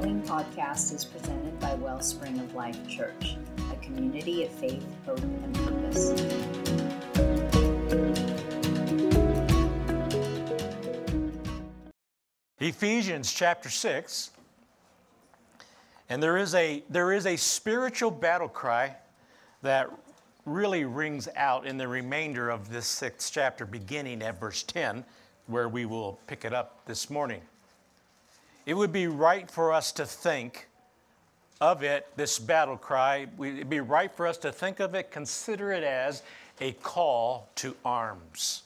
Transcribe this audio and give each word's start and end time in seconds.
following 0.00 0.22
podcast 0.22 0.94
is 0.94 1.04
presented 1.04 1.60
by 1.60 1.74
Wellspring 1.74 2.38
of 2.38 2.54
Life 2.54 2.88
Church, 2.88 3.36
a 3.70 3.76
community 3.84 4.44
of 4.44 4.50
faith, 4.50 4.86
hope, 5.04 5.20
and 5.20 5.54
purpose. 5.54 6.12
Ephesians 12.60 13.30
chapter 13.30 13.68
6. 13.68 14.30
And 16.08 16.22
there 16.22 16.38
is 16.38 16.54
a 16.54 16.82
there 16.88 17.12
is 17.12 17.26
a 17.26 17.36
spiritual 17.36 18.10
battle 18.10 18.48
cry 18.48 18.96
that 19.60 19.90
really 20.46 20.86
rings 20.86 21.28
out 21.36 21.66
in 21.66 21.76
the 21.76 21.86
remainder 21.86 22.48
of 22.48 22.70
this 22.70 22.86
sixth 22.86 23.30
chapter, 23.34 23.66
beginning 23.66 24.22
at 24.22 24.40
verse 24.40 24.62
10, 24.62 25.04
where 25.46 25.68
we 25.68 25.84
will 25.84 26.18
pick 26.26 26.46
it 26.46 26.54
up 26.54 26.86
this 26.86 27.10
morning. 27.10 27.42
It 28.70 28.76
would 28.76 28.92
be 28.92 29.08
right 29.08 29.50
for 29.50 29.72
us 29.72 29.90
to 29.94 30.06
think 30.06 30.68
of 31.60 31.82
it, 31.82 32.06
this 32.14 32.38
battle 32.38 32.76
cry, 32.76 33.26
it'd 33.40 33.68
be 33.68 33.80
right 33.80 34.14
for 34.14 34.28
us 34.28 34.38
to 34.38 34.52
think 34.52 34.78
of 34.78 34.94
it, 34.94 35.10
consider 35.10 35.72
it 35.72 35.82
as 35.82 36.22
a 36.60 36.70
call 36.74 37.48
to 37.56 37.74
arms. 37.84 38.62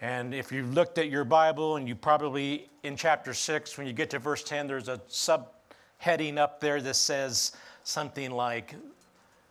And 0.00 0.32
if 0.32 0.50
you 0.50 0.64
looked 0.64 0.96
at 0.96 1.10
your 1.10 1.26
Bible 1.26 1.76
and 1.76 1.86
you 1.86 1.94
probably 1.94 2.70
in 2.84 2.96
chapter 2.96 3.34
6, 3.34 3.76
when 3.76 3.86
you 3.86 3.92
get 3.92 4.08
to 4.08 4.18
verse 4.18 4.42
10, 4.44 4.66
there's 4.66 4.88
a 4.88 4.98
subheading 5.10 6.38
up 6.38 6.58
there 6.58 6.80
that 6.80 6.96
says 6.96 7.52
something 7.84 8.30
like 8.30 8.74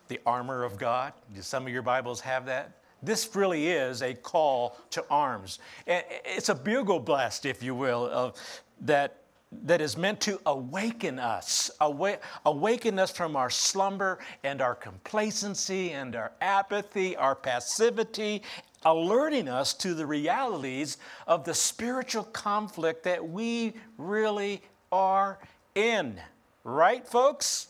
the 0.08 0.18
armor 0.26 0.64
of 0.64 0.76
God. 0.76 1.12
Do 1.32 1.40
some 1.40 1.68
of 1.68 1.72
your 1.72 1.82
Bibles 1.82 2.20
have 2.22 2.46
that? 2.46 2.72
This 3.00 3.36
really 3.36 3.68
is 3.68 4.02
a 4.02 4.12
call 4.12 4.76
to 4.90 5.04
arms. 5.08 5.60
It's 5.86 6.48
a 6.48 6.54
bugle 6.56 6.98
blast, 6.98 7.46
if 7.46 7.62
you 7.62 7.76
will, 7.76 8.08
of 8.10 8.34
that 8.80 9.18
that 9.64 9.80
is 9.80 9.96
meant 9.96 10.20
to 10.22 10.40
awaken 10.46 11.18
us, 11.18 11.70
awaken 11.80 12.98
us 12.98 13.10
from 13.10 13.36
our 13.36 13.50
slumber 13.50 14.18
and 14.42 14.62
our 14.62 14.74
complacency 14.74 15.90
and 15.90 16.16
our 16.16 16.32
apathy, 16.40 17.16
our 17.16 17.34
passivity, 17.34 18.42
alerting 18.84 19.48
us 19.48 19.74
to 19.74 19.94
the 19.94 20.06
realities 20.06 20.96
of 21.26 21.44
the 21.44 21.54
spiritual 21.54 22.24
conflict 22.24 23.04
that 23.04 23.26
we 23.26 23.74
really 23.98 24.62
are 24.90 25.38
in. 25.74 26.20
Right, 26.64 27.06
folks? 27.06 27.68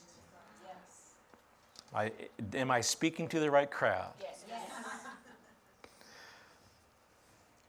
Yes. 0.64 0.76
I, 1.94 2.56
am 2.56 2.70
I 2.70 2.80
speaking 2.80 3.28
to 3.28 3.40
the 3.40 3.50
right 3.50 3.70
crowd? 3.70 4.12
Yes. 4.20 4.44
yes. 4.48 4.60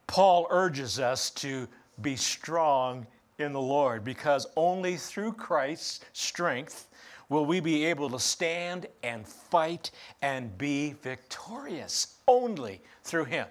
Paul 0.07 0.47
urges 0.49 0.99
us 0.99 1.31
to 1.31 1.67
be 2.01 2.15
strong 2.15 3.07
in 3.43 3.53
the 3.53 3.61
Lord 3.61 4.03
because 4.03 4.47
only 4.55 4.97
through 4.97 5.33
Christ's 5.33 5.99
strength 6.13 6.87
will 7.29 7.45
we 7.45 7.59
be 7.59 7.85
able 7.85 8.09
to 8.09 8.19
stand 8.19 8.87
and 9.03 9.27
fight 9.27 9.91
and 10.21 10.57
be 10.57 10.95
victorious. 11.03 12.15
Only 12.27 12.81
through 13.03 13.25
Him. 13.25 13.47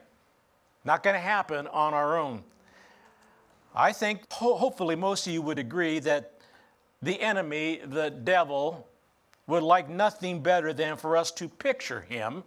Not 0.85 1.03
going 1.03 1.15
to 1.15 1.21
happen 1.21 1.67
on 1.69 1.95
our 1.95 2.19
own. 2.19 2.43
I 3.75 3.93
think, 3.93 4.31
ho- 4.33 4.57
hopefully, 4.57 4.97
most 4.97 5.27
of 5.27 5.33
you 5.33 5.43
would 5.43 5.59
agree 5.59 5.99
that 6.01 6.33
the 7.01 7.21
enemy, 7.21 7.81
the 7.85 8.11
devil, 8.11 8.87
would 9.47 9.63
like 9.63 9.89
nothing 9.89 10.43
better 10.43 10.73
than 10.73 10.97
for 10.97 11.17
us 11.17 11.31
to 11.33 11.49
picture 11.49 12.03
him 12.03 12.45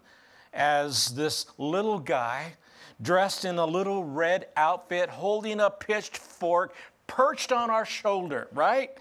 as 0.53 1.09
this 1.15 1.45
little 1.57 1.99
guy 1.99 2.53
dressed 3.01 3.43
in 3.43 3.57
a 3.57 3.65
little 3.65 4.03
red 4.03 4.47
outfit, 4.55 5.09
holding 5.09 5.59
a 5.59 5.69
pitchfork, 5.69 6.73
perched 7.07 7.51
on 7.51 7.69
our 7.69 7.85
shoulder, 7.85 8.47
right? 8.53 8.91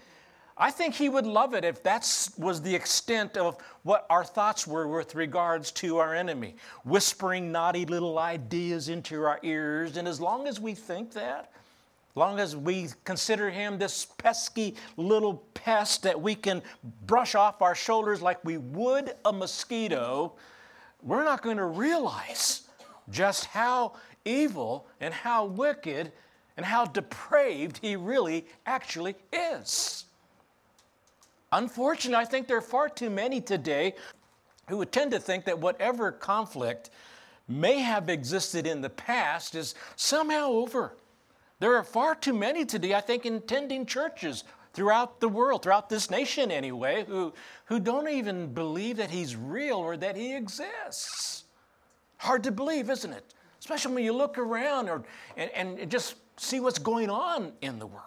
I 0.57 0.71
think 0.71 0.95
he 0.95 1.09
would 1.09 1.25
love 1.25 1.53
it 1.53 1.65
if 1.65 1.83
that 1.83 2.29
was 2.37 2.61
the 2.61 2.73
extent 2.73 3.35
of 3.35 3.57
what 3.83 4.05
our 4.09 4.23
thoughts 4.23 4.65
were 4.65 4.87
with 4.87 5.13
regards 5.13 5.71
to 5.73 5.97
our 5.97 6.15
enemy, 6.15 6.55
whispering 6.85 7.51
naughty 7.51 7.85
little 7.85 8.17
ideas 8.17 8.87
into 8.87 9.21
our 9.23 9.39
ears. 9.43 9.97
And 9.97 10.07
as 10.07 10.21
long 10.21 10.47
as 10.47 10.59
we 10.59 10.73
think 10.73 11.11
that, 11.11 11.51
long 12.15 12.39
as 12.39 12.55
we 12.55 12.87
consider 13.03 13.49
him 13.49 13.77
this 13.77 14.05
pesky 14.17 14.75
little 14.95 15.43
pest 15.53 16.03
that 16.03 16.19
we 16.19 16.33
can 16.33 16.61
brush 17.05 17.35
off 17.35 17.61
our 17.61 17.75
shoulders 17.75 18.21
like 18.21 18.43
we 18.45 18.57
would 18.57 19.13
a 19.25 19.33
mosquito, 19.33 20.35
we're 21.03 21.25
not 21.25 21.41
going 21.41 21.57
to 21.57 21.65
realize 21.65 22.61
just 23.09 23.45
how 23.45 23.93
evil 24.23 24.87
and 25.01 25.13
how 25.13 25.45
wicked 25.45 26.13
and 26.57 26.65
how 26.65 26.85
depraved 26.85 27.79
he 27.81 27.95
really 27.95 28.45
actually 28.65 29.15
is. 29.31 30.05
Unfortunately, 31.51 32.21
I 32.21 32.25
think 32.25 32.47
there 32.47 32.57
are 32.57 32.61
far 32.61 32.89
too 32.89 33.09
many 33.09 33.41
today 33.41 33.95
who 34.67 34.77
would 34.77 34.91
tend 34.91 35.11
to 35.11 35.19
think 35.19 35.45
that 35.45 35.59
whatever 35.59 36.11
conflict 36.11 36.89
may 37.47 37.79
have 37.79 38.09
existed 38.09 38.65
in 38.65 38.81
the 38.81 38.89
past 38.89 39.55
is 39.55 39.75
somehow 39.95 40.49
over. 40.49 40.95
There 41.59 41.75
are 41.75 41.83
far 41.83 42.15
too 42.15 42.33
many 42.33 42.65
today, 42.65 42.93
I 42.93 43.01
think, 43.01 43.25
in 43.25 43.35
attending 43.35 43.85
churches 43.85 44.43
throughout 44.73 45.21
the 45.21 45.29
world, 45.29 45.63
throughout 45.63 45.89
this 45.89 46.09
nation 46.09 46.51
anyway, 46.51 47.05
who, 47.07 47.33
who 47.65 47.79
don't 47.79 48.09
even 48.09 48.53
believe 48.53 48.97
that 48.97 49.09
he's 49.09 49.35
real 49.35 49.77
or 49.77 49.95
that 49.97 50.17
he 50.17 50.35
exists. 50.35 51.45
Hard 52.17 52.43
to 52.43 52.51
believe, 52.51 52.89
isn't 52.89 53.13
it? 53.13 53.33
Especially 53.59 53.93
when 53.95 54.03
you 54.03 54.13
look 54.13 54.37
around 54.37 54.89
or, 54.89 55.03
and, 55.37 55.77
and 55.79 55.89
just 55.89 56.15
see 56.37 56.59
what's 56.59 56.79
going 56.79 57.09
on 57.09 57.53
in 57.61 57.79
the 57.79 57.87
world. 57.87 58.01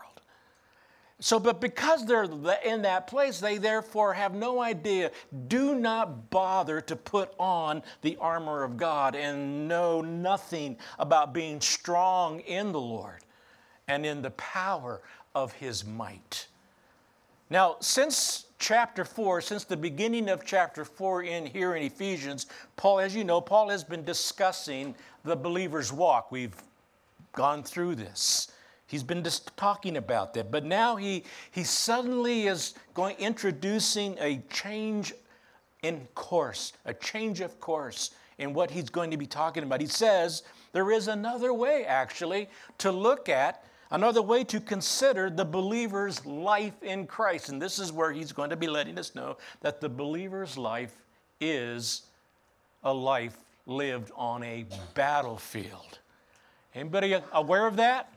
So, 1.21 1.41
but 1.41 1.61
because 1.61 2.07
they're 2.07 2.29
in 2.65 2.83
that 2.83 3.09
place, 3.09 3.41
they 3.41 3.59
therefore 3.59 4.15
have 4.15 4.35
no 4.35 4.63
idea. 4.63 5.11
Do 5.49 5.75
not 5.75 6.31
bother 6.31 6.81
to 6.83 6.95
put 6.95 7.35
on 7.41 7.83
the 8.03 8.17
armor 8.21 8.63
of 8.63 8.77
God 8.77 9.17
and 9.17 9.67
know 9.67 10.01
nothing 10.01 10.77
about 10.99 11.33
being 11.33 11.61
strong 11.61 12.39
in 12.41 12.71
the 12.71 12.81
Lord 12.81 13.25
and 13.89 14.07
in 14.07 14.23
the 14.23 14.31
power 14.33 15.01
of 15.35 15.53
His 15.55 15.85
might. 15.85 16.47
Now, 17.51 17.77
since 17.81 18.47
chapter 18.61 19.05
4, 19.05 19.41
since 19.41 19.65
the 19.65 19.77
beginning 19.77 20.29
of 20.29 20.45
chapter 20.45 20.85
4 20.85 21.25
in 21.25 21.47
here 21.47 21.75
in 21.75 21.83
Ephesians, 21.83 22.47
Paul, 22.77 23.01
as 23.01 23.17
you 23.17 23.25
know, 23.25 23.41
Paul 23.41 23.71
has 23.71 23.83
been 23.83 24.05
discussing 24.05 24.95
the 25.25 25.35
believer's 25.35 25.93
walk. 25.93 26.31
We've 26.31 26.55
gone 27.33 27.63
through 27.63 27.95
this. 27.95 28.49
He's 28.87 29.03
been 29.03 29.23
just 29.23 29.55
talking 29.57 29.99
about 29.99 30.33
that. 30.35 30.51
But 30.51 30.65
now 30.65 30.97
he, 30.97 31.25
he 31.51 31.63
suddenly 31.63 32.47
is 32.47 32.75
going 32.95 33.17
introducing 33.19 34.17
a 34.19 34.43
change 34.51 35.13
in 35.83 36.09
course, 36.15 36.73
a 36.87 36.95
change 36.95 37.41
of 37.41 37.61
course 37.61 38.13
in 38.39 38.55
what 38.55 38.71
he's 38.71 38.89
going 38.89 39.11
to 39.11 39.17
be 39.17 39.27
talking 39.27 39.63
about. 39.63 39.81
He 39.81 39.87
says 39.87 40.43
there 40.73 40.91
is 40.91 41.09
another 41.09 41.53
way, 41.53 41.85
actually, 41.85 42.49
to 42.79 42.91
look 42.91 43.29
at, 43.29 43.65
another 43.91 44.23
way 44.23 44.45
to 44.45 44.61
consider 44.61 45.29
the 45.31 45.45
believer's 45.45 46.25
life 46.25 46.83
in 46.83 47.07
Christ. 47.07 47.49
And 47.51 47.61
this 47.61 47.79
is 47.79 47.93
where 47.93 48.13
he's 48.13 48.33
going 48.33 48.51
to 48.51 48.57
be 48.57 48.69
letting 48.69 48.99
us 48.99 49.15
know 49.15 49.37
that 49.61 49.81
the 49.81 49.89
believer's 49.89 50.57
life 50.57 50.95
is 51.41 52.03
a 52.85 52.93
life 52.93 53.37
lived 53.67 54.11
on 54.17 54.43
a 54.43 54.65
battlefield. 54.95 55.98
Anybody 56.79 57.17
aware 57.33 57.67
of 57.67 57.75
that? 57.77 58.13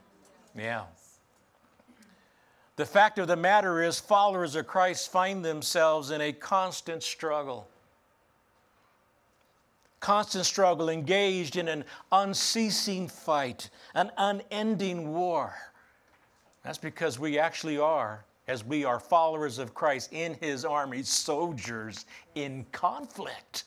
Yeah. 0.56 0.84
The 2.76 2.86
fact 2.86 3.18
of 3.18 3.26
the 3.26 3.36
matter 3.36 3.82
is, 3.82 3.98
followers 3.98 4.54
of 4.54 4.68
Christ 4.68 5.10
find 5.10 5.44
themselves 5.44 6.12
in 6.12 6.20
a 6.20 6.32
constant 6.32 7.02
struggle. 7.02 7.66
Constant 9.98 10.46
struggle, 10.46 10.90
engaged 10.90 11.56
in 11.56 11.66
an 11.66 11.84
unceasing 12.12 13.08
fight, 13.08 13.68
an 13.94 14.12
unending 14.16 15.12
war. 15.12 15.54
That's 16.62 16.78
because 16.78 17.18
we 17.18 17.40
actually 17.40 17.78
are, 17.78 18.24
as 18.46 18.64
we 18.64 18.84
are 18.84 19.00
followers 19.00 19.58
of 19.58 19.74
Christ 19.74 20.12
in 20.12 20.34
His 20.40 20.64
army, 20.64 21.02
soldiers 21.02 22.06
in 22.36 22.64
conflict. 22.70 23.64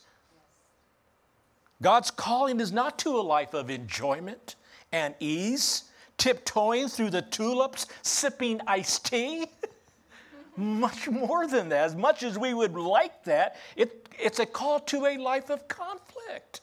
God's 1.82 2.12
calling 2.12 2.62
is 2.62 2.72
not 2.72 2.98
to 3.00 3.18
a 3.18 3.22
life 3.22 3.54
of 3.54 3.70
enjoyment 3.70 4.56
and 4.96 5.14
ease, 5.20 5.84
tiptoeing 6.18 6.88
through 6.88 7.10
the 7.10 7.22
tulips, 7.22 7.86
sipping 8.02 8.62
iced 8.66 9.08
tea. 9.08 9.48
much 10.58 11.10
more 11.10 11.48
than 11.48 11.68
that. 11.68 11.84
As 11.84 11.96
much 11.96 12.24
as 12.24 12.40
we 12.40 12.54
would 12.54 12.76
like 12.76 13.26
that, 13.26 13.58
it, 13.76 14.08
it's 14.18 14.40
a 14.40 14.46
call 14.46 14.80
to 14.82 15.06
a 15.06 15.18
life 15.18 15.50
of 15.50 15.68
conflict. 15.68 16.62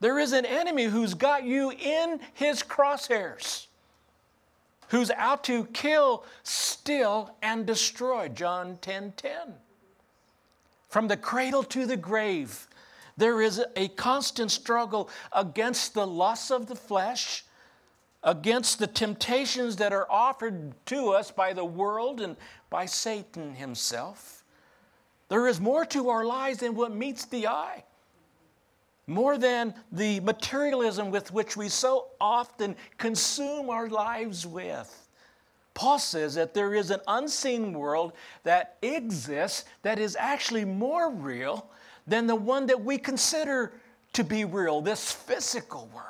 There 0.00 0.18
is 0.18 0.32
an 0.32 0.44
enemy 0.44 0.84
who's 0.84 1.14
got 1.14 1.44
you 1.44 1.70
in 1.70 2.20
his 2.34 2.62
crosshairs, 2.62 3.66
who's 4.88 5.10
out 5.12 5.42
to 5.44 5.64
kill, 5.66 6.24
steal, 6.42 7.34
and 7.40 7.64
destroy. 7.64 8.28
John 8.28 8.76
10 8.82 9.14
10. 9.16 9.32
From 10.90 11.08
the 11.08 11.16
cradle 11.16 11.62
to 11.62 11.86
the 11.86 11.96
grave, 11.96 12.66
there 13.16 13.42
is 13.42 13.62
a 13.76 13.88
constant 13.88 14.50
struggle 14.50 15.10
against 15.32 15.94
the 15.94 16.06
lusts 16.06 16.50
of 16.50 16.66
the 16.66 16.74
flesh, 16.74 17.44
against 18.22 18.78
the 18.78 18.86
temptations 18.86 19.76
that 19.76 19.92
are 19.92 20.06
offered 20.10 20.72
to 20.86 21.10
us 21.10 21.30
by 21.30 21.52
the 21.52 21.64
world 21.64 22.20
and 22.20 22.36
by 22.70 22.86
Satan 22.86 23.54
himself. 23.54 24.44
There 25.28 25.48
is 25.48 25.60
more 25.60 25.84
to 25.86 26.08
our 26.10 26.24
lives 26.24 26.58
than 26.58 26.74
what 26.74 26.94
meets 26.94 27.24
the 27.24 27.46
eye, 27.46 27.84
more 29.06 29.36
than 29.38 29.74
the 29.90 30.20
materialism 30.20 31.10
with 31.10 31.32
which 31.32 31.56
we 31.56 31.68
so 31.68 32.08
often 32.20 32.76
consume 32.98 33.70
our 33.70 33.88
lives 33.88 34.46
with. 34.46 35.08
Paul 35.74 35.98
says 35.98 36.34
that 36.34 36.54
there 36.54 36.74
is 36.74 36.90
an 36.90 37.00
unseen 37.08 37.72
world 37.72 38.12
that 38.42 38.76
exists 38.82 39.64
that 39.82 39.98
is 39.98 40.16
actually 40.16 40.64
more 40.64 41.10
real 41.10 41.70
than 42.06 42.26
the 42.26 42.36
one 42.36 42.66
that 42.66 42.84
we 42.84 42.98
consider 42.98 43.72
to 44.12 44.24
be 44.24 44.44
real, 44.44 44.80
this 44.80 45.12
physical 45.12 45.88
world. 45.94 46.06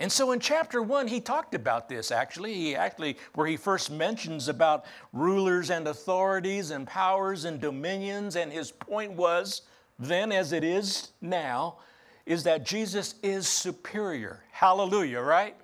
And 0.00 0.10
so 0.10 0.30
in 0.30 0.38
chapter 0.38 0.80
one, 0.80 1.08
he 1.08 1.20
talked 1.20 1.54
about 1.54 1.88
this 1.88 2.12
actually. 2.12 2.54
He 2.54 2.76
actually, 2.76 3.16
where 3.34 3.46
he 3.46 3.56
first 3.56 3.90
mentions 3.90 4.48
about 4.48 4.84
rulers 5.12 5.70
and 5.70 5.88
authorities 5.88 6.70
and 6.70 6.86
powers 6.86 7.44
and 7.44 7.60
dominions, 7.60 8.36
and 8.36 8.52
his 8.52 8.70
point 8.70 9.12
was 9.12 9.62
then, 9.98 10.30
as 10.30 10.52
it 10.52 10.62
is 10.62 11.10
now, 11.20 11.78
is 12.24 12.44
that 12.44 12.64
Jesus 12.64 13.16
is 13.22 13.48
superior. 13.48 14.44
Hallelujah, 14.52 15.20
right? 15.20 15.56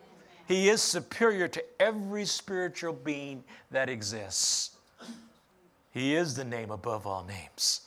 He 0.49 0.69
is 0.69 0.83
superior 0.83 1.47
to 1.49 1.65
every 1.81 2.25
spiritual 2.25 2.93
being 2.93 3.45
that 3.71 3.89
exists. 3.89 4.77
He 5.93 6.17
is 6.17 6.35
the 6.35 6.45
name 6.45 6.71
above 6.73 7.07
all 7.07 7.25
names, 7.25 7.83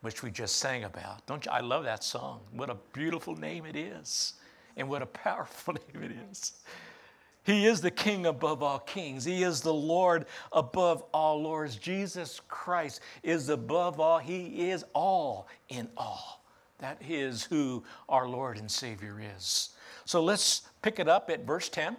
which 0.00 0.22
we 0.22 0.30
just 0.30 0.56
sang 0.56 0.84
about. 0.84 1.26
Don't 1.26 1.44
you? 1.44 1.50
I 1.50 1.60
love 1.60 1.84
that 1.84 2.04
song. 2.04 2.40
What 2.52 2.70
a 2.70 2.76
beautiful 2.92 3.34
name 3.36 3.66
it 3.66 3.76
is 3.76 4.34
and 4.76 4.88
what 4.88 5.02
a 5.02 5.06
powerful 5.06 5.74
name 5.94 6.02
it 6.04 6.12
is. 6.30 6.52
He 7.44 7.66
is 7.66 7.80
the 7.80 7.90
King 7.90 8.26
above 8.26 8.62
all 8.62 8.78
kings. 8.80 9.24
He 9.24 9.42
is 9.42 9.62
the 9.62 9.72
Lord 9.72 10.26
above 10.52 11.02
all 11.14 11.42
lords. 11.42 11.76
Jesus 11.76 12.42
Christ 12.46 13.00
is 13.22 13.48
above 13.48 13.98
all. 14.00 14.18
He 14.18 14.70
is 14.70 14.84
all 14.92 15.48
in 15.70 15.88
all. 15.96 16.42
That 16.78 17.00
is 17.08 17.44
who 17.44 17.82
our 18.08 18.28
Lord 18.28 18.58
and 18.58 18.70
Savior 18.70 19.20
is. 19.36 19.70
So 20.04 20.22
let's 20.22 20.62
pick 20.82 20.98
it 20.98 21.08
up 21.08 21.30
at 21.30 21.46
verse 21.46 21.68
10, 21.70 21.96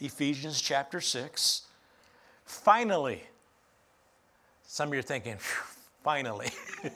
Ephesians 0.00 0.60
chapter 0.60 1.00
6. 1.00 1.62
Finally, 2.46 3.22
some 4.66 4.88
of 4.88 4.94
you 4.94 5.00
are 5.00 5.02
thinking, 5.02 5.36
finally. 6.02 6.50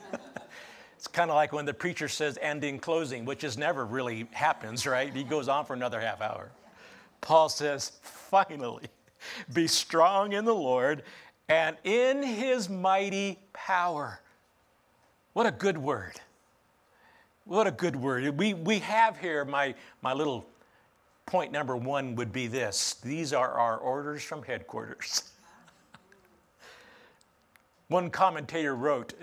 It's 0.97 1.07
kind 1.07 1.29
of 1.29 1.35
like 1.35 1.53
when 1.53 1.65
the 1.65 1.73
preacher 1.75 2.07
says 2.07 2.39
end 2.41 2.63
in 2.63 2.79
closing, 2.79 3.23
which 3.23 3.43
is 3.43 3.55
never 3.55 3.85
really 3.85 4.27
happens, 4.31 4.87
right? 4.87 5.13
He 5.15 5.23
goes 5.23 5.47
on 5.47 5.63
for 5.63 5.73
another 5.73 5.99
half 5.99 6.21
hour. 6.21 6.49
Paul 7.21 7.49
says, 7.49 7.91
finally, 8.01 8.87
be 9.53 9.67
strong 9.67 10.33
in 10.33 10.43
the 10.43 10.55
Lord 10.55 11.03
and 11.49 11.77
in 11.83 12.23
his 12.23 12.67
mighty 12.67 13.37
power. 13.53 14.19
What 15.33 15.45
a 15.45 15.51
good 15.51 15.77
word. 15.77 16.19
What 17.45 17.67
a 17.67 17.71
good 17.71 17.95
word. 17.95 18.35
We, 18.37 18.55
we 18.55 18.79
have 18.79 19.17
here, 19.19 19.45
my, 19.45 19.75
my 20.01 20.13
little 20.13 20.47
point 21.27 21.51
number 21.51 21.75
one 21.75 22.15
would 22.15 22.31
be 22.31 22.47
this 22.47 22.95
these 23.03 23.33
are 23.33 23.51
our 23.51 23.77
orders 23.77 24.23
from 24.23 24.41
headquarters. 24.41 25.31
One 27.87 28.09
commentator 28.09 28.75
wrote, 28.75 29.13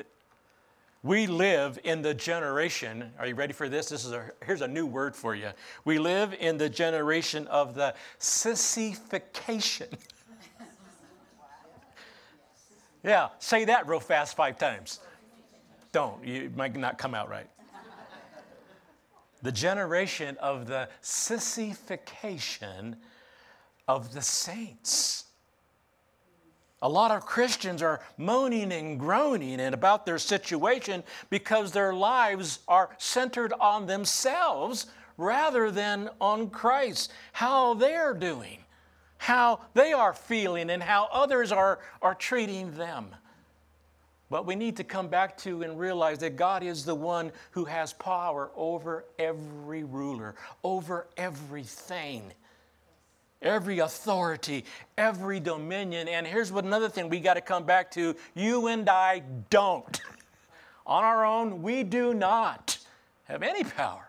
we 1.03 1.27
live 1.27 1.79
in 1.85 2.01
the 2.01 2.15
generation, 2.15 3.13
are 3.19 3.27
you 3.27 3.35
ready 3.35 3.53
for 3.53 3.69
this? 3.69 3.91
This 3.91 4.07
is 4.07 4.13
a, 4.13 4.31
here's 4.47 4.63
a 4.63 4.69
new 4.69 4.87
word 4.87 5.15
for 5.15 5.35
you. 5.35 5.51
We 5.85 5.99
live 5.99 6.35
in 6.41 6.57
the 6.57 6.71
generation 6.71 7.47
of 7.49 7.75
the 7.75 7.95
sissification. 8.19 9.89
yeah, 13.05 13.29
say 13.39 13.67
that 13.67 13.87
real 13.87 14.01
fast 14.01 14.35
five 14.35 14.57
times. 14.57 15.01
Don't, 15.93 16.25
you 16.25 16.51
might 16.57 16.75
not 16.75 16.97
come 16.97 17.15
out 17.15 17.29
right. 17.29 17.51
The 19.43 19.53
generation 19.53 20.39
of 20.41 20.67
the 20.67 20.89
sissification 21.03 22.97
of 23.87 24.15
the 24.15 24.23
saints. 24.23 25.24
A 26.85 26.89
lot 26.89 27.13
of 27.13 27.25
Christians 27.25 27.81
are 27.81 28.03
moaning 28.19 28.71
and 28.71 29.01
groaning 29.01 29.59
and 29.59 29.75
about 29.75 30.05
their 30.05 30.19
situation 30.19 31.03
because 31.31 31.73
their 31.73 31.95
lives 31.95 32.59
are 32.69 32.91
centered 32.99 33.55
on 33.59 33.87
themselves 33.87 34.89
rather 35.17 35.71
than 35.71 36.11
on 36.21 36.51
Christ, 36.51 37.11
how 37.33 37.73
they're 37.73 38.13
doing, 38.13 38.59
how 39.17 39.61
they 39.73 39.95
are 39.95 40.13
feeling, 40.13 40.69
and 40.69 40.83
how 40.83 41.09
others 41.11 41.53
are, 41.53 41.79
are 42.03 42.15
treating 42.15 42.77
them. 42.77 43.17
But 44.29 44.45
we 44.45 44.55
need 44.55 44.77
to 44.77 44.85
come 44.85 45.09
back 45.09 45.39
to 45.39 45.63
and 45.63 45.79
realize 45.79 46.19
that 46.19 46.37
God 46.37 46.63
is 46.63 46.85
the 46.85 46.95
one 46.95 47.33
who 47.53 47.65
has 47.65 47.95
power 47.95 48.51
over 48.55 49.07
every 49.19 49.85
ruler, 49.85 50.35
over 50.63 51.07
everything 51.17 52.31
every 53.45 53.79
authority, 53.79 54.65
every 54.99 55.39
dominion. 55.39 56.09
And 56.09 56.27
here's 56.27 56.51
what 56.51 56.65
another 56.65 56.89
thing 56.89 57.09
we 57.09 57.21
got 57.21 57.35
to 57.35 57.41
come 57.41 57.65
back 57.65 57.91
to 57.93 58.17
you 58.35 58.67
and 58.67 58.89
I 58.89 59.23
don't. 59.51 60.01
On 60.87 61.05
our 61.05 61.25
own, 61.25 61.63
we 61.63 61.85
do 61.85 62.13
not 62.13 62.79
have 63.25 63.43
any 63.43 63.63
power 63.63 64.09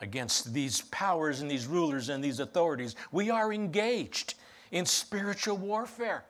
against 0.00 0.52
these 0.52 0.82
powers 0.82 1.40
and 1.40 1.50
these 1.50 1.66
rulers 1.66 2.08
and 2.08 2.22
these 2.22 2.40
authorities. 2.40 2.96
We 3.12 3.30
are 3.30 3.52
engaged 3.52 4.34
in 4.72 4.84
spiritual 4.84 5.56
warfare. 5.56 6.24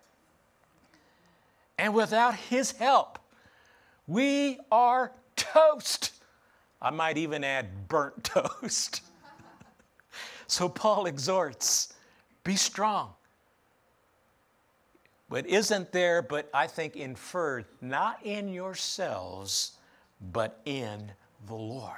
And 1.78 1.94
without 1.94 2.34
His 2.34 2.72
help, 2.72 3.19
we 4.06 4.58
are 4.70 5.12
toast. 5.37 6.12
I 6.81 6.90
might 6.90 7.16
even 7.16 7.43
add 7.43 7.88
burnt 7.88 8.22
toast. 8.25 9.00
So 10.46 10.69
Paul 10.69 11.06
exhorts 11.06 11.92
be 12.44 12.56
strong. 12.56 13.11
But 15.29 15.47
isn't 15.47 15.93
there, 15.93 16.21
but 16.21 16.50
I 16.53 16.67
think 16.67 16.97
inferred, 16.97 17.65
not 17.81 18.19
in 18.25 18.49
yourselves, 18.53 19.73
but 20.33 20.61
in 20.67 21.11
the 21.47 21.55
Lord. 21.55 21.97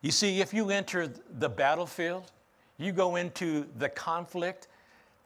You 0.00 0.12
see, 0.12 0.40
if 0.40 0.54
you 0.54 0.70
enter 0.70 1.12
the 1.38 1.48
battlefield, 1.48 2.30
you 2.78 2.92
go 2.92 3.16
into 3.16 3.66
the 3.78 3.88
conflict 3.88 4.68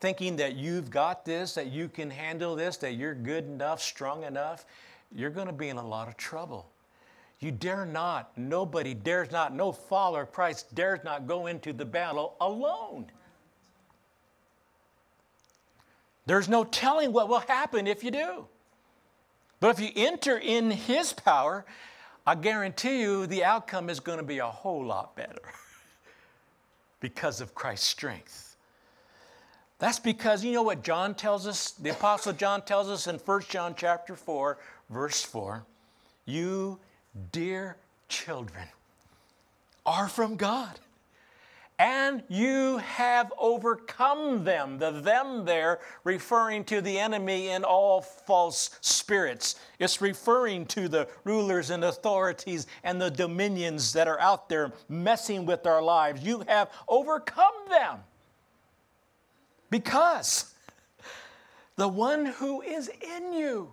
thinking 0.00 0.36
that 0.36 0.56
you've 0.56 0.90
got 0.90 1.24
this, 1.24 1.54
that 1.54 1.66
you 1.66 1.88
can 1.88 2.10
handle 2.10 2.56
this, 2.56 2.78
that 2.78 2.94
you're 2.94 3.14
good 3.14 3.44
enough, 3.44 3.82
strong 3.82 4.24
enough, 4.24 4.64
you're 5.14 5.30
going 5.30 5.46
to 5.46 5.52
be 5.52 5.68
in 5.68 5.76
a 5.76 5.86
lot 5.86 6.08
of 6.08 6.16
trouble. 6.16 6.70
You 7.40 7.50
dare 7.50 7.84
not, 7.86 8.36
nobody 8.36 8.94
dares 8.94 9.30
not, 9.30 9.54
no 9.54 9.72
follower 9.72 10.22
of 10.22 10.32
Christ 10.32 10.74
dares 10.74 11.00
not 11.04 11.26
go 11.26 11.46
into 11.46 11.72
the 11.72 11.84
battle 11.84 12.36
alone. 12.40 13.06
There's 16.30 16.48
no 16.48 16.62
telling 16.62 17.12
what 17.12 17.28
will 17.28 17.40
happen 17.40 17.88
if 17.88 18.04
you 18.04 18.12
do. 18.12 18.46
But 19.58 19.70
if 19.70 19.80
you 19.80 19.90
enter 19.96 20.38
in 20.38 20.70
His 20.70 21.12
power, 21.12 21.64
I 22.24 22.36
guarantee 22.36 23.00
you 23.00 23.26
the 23.26 23.42
outcome 23.42 23.90
is 23.90 23.98
going 23.98 24.18
to 24.18 24.24
be 24.24 24.38
a 24.38 24.46
whole 24.46 24.84
lot 24.84 25.16
better 25.16 25.42
because 27.00 27.40
of 27.40 27.52
Christ's 27.56 27.88
strength. 27.88 28.54
That's 29.80 29.98
because 29.98 30.44
you 30.44 30.52
know 30.52 30.62
what 30.62 30.84
John 30.84 31.16
tells 31.16 31.48
us? 31.48 31.72
The 31.72 31.90
apostle 31.90 32.32
John 32.32 32.62
tells 32.62 32.88
us 32.88 33.08
in 33.08 33.16
1 33.16 33.42
John 33.48 33.74
chapter 33.76 34.14
4, 34.14 34.56
verse 34.88 35.24
4, 35.24 35.64
you 36.26 36.78
dear 37.32 37.76
children, 38.08 38.68
are 39.84 40.06
from 40.06 40.36
God. 40.36 40.78
And 41.80 42.22
you 42.28 42.76
have 42.76 43.32
overcome 43.38 44.44
them. 44.44 44.76
The 44.76 44.90
them 44.90 45.46
there 45.46 45.80
referring 46.04 46.64
to 46.64 46.82
the 46.82 46.98
enemy 46.98 47.48
and 47.48 47.64
all 47.64 48.02
false 48.02 48.76
spirits. 48.82 49.58
It's 49.78 50.02
referring 50.02 50.66
to 50.66 50.88
the 50.88 51.08
rulers 51.24 51.70
and 51.70 51.82
authorities 51.84 52.66
and 52.84 53.00
the 53.00 53.10
dominions 53.10 53.94
that 53.94 54.08
are 54.08 54.20
out 54.20 54.50
there 54.50 54.72
messing 54.90 55.46
with 55.46 55.66
our 55.66 55.80
lives. 55.80 56.22
You 56.22 56.44
have 56.48 56.70
overcome 56.86 57.54
them 57.70 58.00
because 59.70 60.52
the 61.76 61.88
one 61.88 62.26
who 62.26 62.60
is 62.60 62.90
in 63.16 63.32
you 63.32 63.72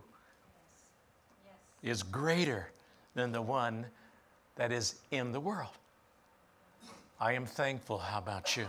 is 1.83 2.03
greater 2.03 2.71
than 3.15 3.33
the 3.33 3.41
one 3.41 3.85
that 4.55 4.71
is 4.71 4.95
in 5.11 5.33
the 5.33 5.41
world. 5.41 5.71
I 7.19 7.33
am 7.33 7.45
thankful. 7.45 7.97
How 7.97 8.19
about 8.19 8.55
you? 8.55 8.67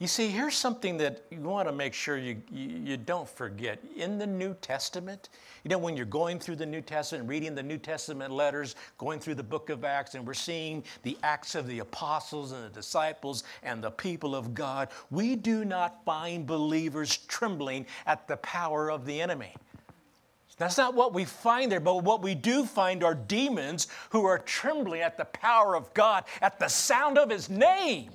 You 0.00 0.06
see, 0.06 0.28
here's 0.28 0.54
something 0.54 0.96
that 0.98 1.24
you 1.28 1.40
want 1.40 1.66
to 1.66 1.72
make 1.72 1.92
sure 1.92 2.16
you, 2.16 2.40
you, 2.52 2.96
don't 2.96 3.28
forget. 3.28 3.80
In 3.96 4.16
the 4.16 4.26
New 4.28 4.54
Testament, 4.54 5.28
you 5.64 5.70
know, 5.70 5.78
when 5.78 5.96
you're 5.96 6.06
going 6.06 6.38
through 6.38 6.54
the 6.54 6.66
New 6.66 6.80
Testament, 6.80 7.28
reading 7.28 7.56
the 7.56 7.64
New 7.64 7.78
Testament 7.78 8.32
letters, 8.32 8.76
going 8.96 9.18
through 9.18 9.34
the 9.34 9.42
book 9.42 9.70
of 9.70 9.84
Acts, 9.84 10.14
and 10.14 10.24
we're 10.24 10.34
seeing 10.34 10.84
the 11.02 11.18
acts 11.24 11.56
of 11.56 11.66
the 11.66 11.80
apostles 11.80 12.52
and 12.52 12.64
the 12.64 12.68
disciples 12.68 13.42
and 13.64 13.82
the 13.82 13.90
people 13.90 14.36
of 14.36 14.54
God, 14.54 14.88
we 15.10 15.34
do 15.34 15.64
not 15.64 16.04
find 16.04 16.46
believers 16.46 17.16
trembling 17.26 17.84
at 18.06 18.28
the 18.28 18.36
power 18.36 18.92
of 18.92 19.04
the 19.04 19.20
enemy. 19.20 19.52
That's 20.58 20.76
not 20.76 20.94
what 20.94 21.14
we 21.14 21.24
find 21.24 21.70
there, 21.70 21.80
but 21.80 22.02
what 22.02 22.20
we 22.20 22.34
do 22.34 22.64
find 22.64 23.04
are 23.04 23.14
demons 23.14 23.86
who 24.10 24.24
are 24.24 24.38
trembling 24.38 25.00
at 25.00 25.16
the 25.16 25.24
power 25.24 25.76
of 25.76 25.94
God, 25.94 26.24
at 26.42 26.58
the 26.58 26.68
sound 26.68 27.16
of 27.16 27.30
his 27.30 27.48
name. 27.48 28.10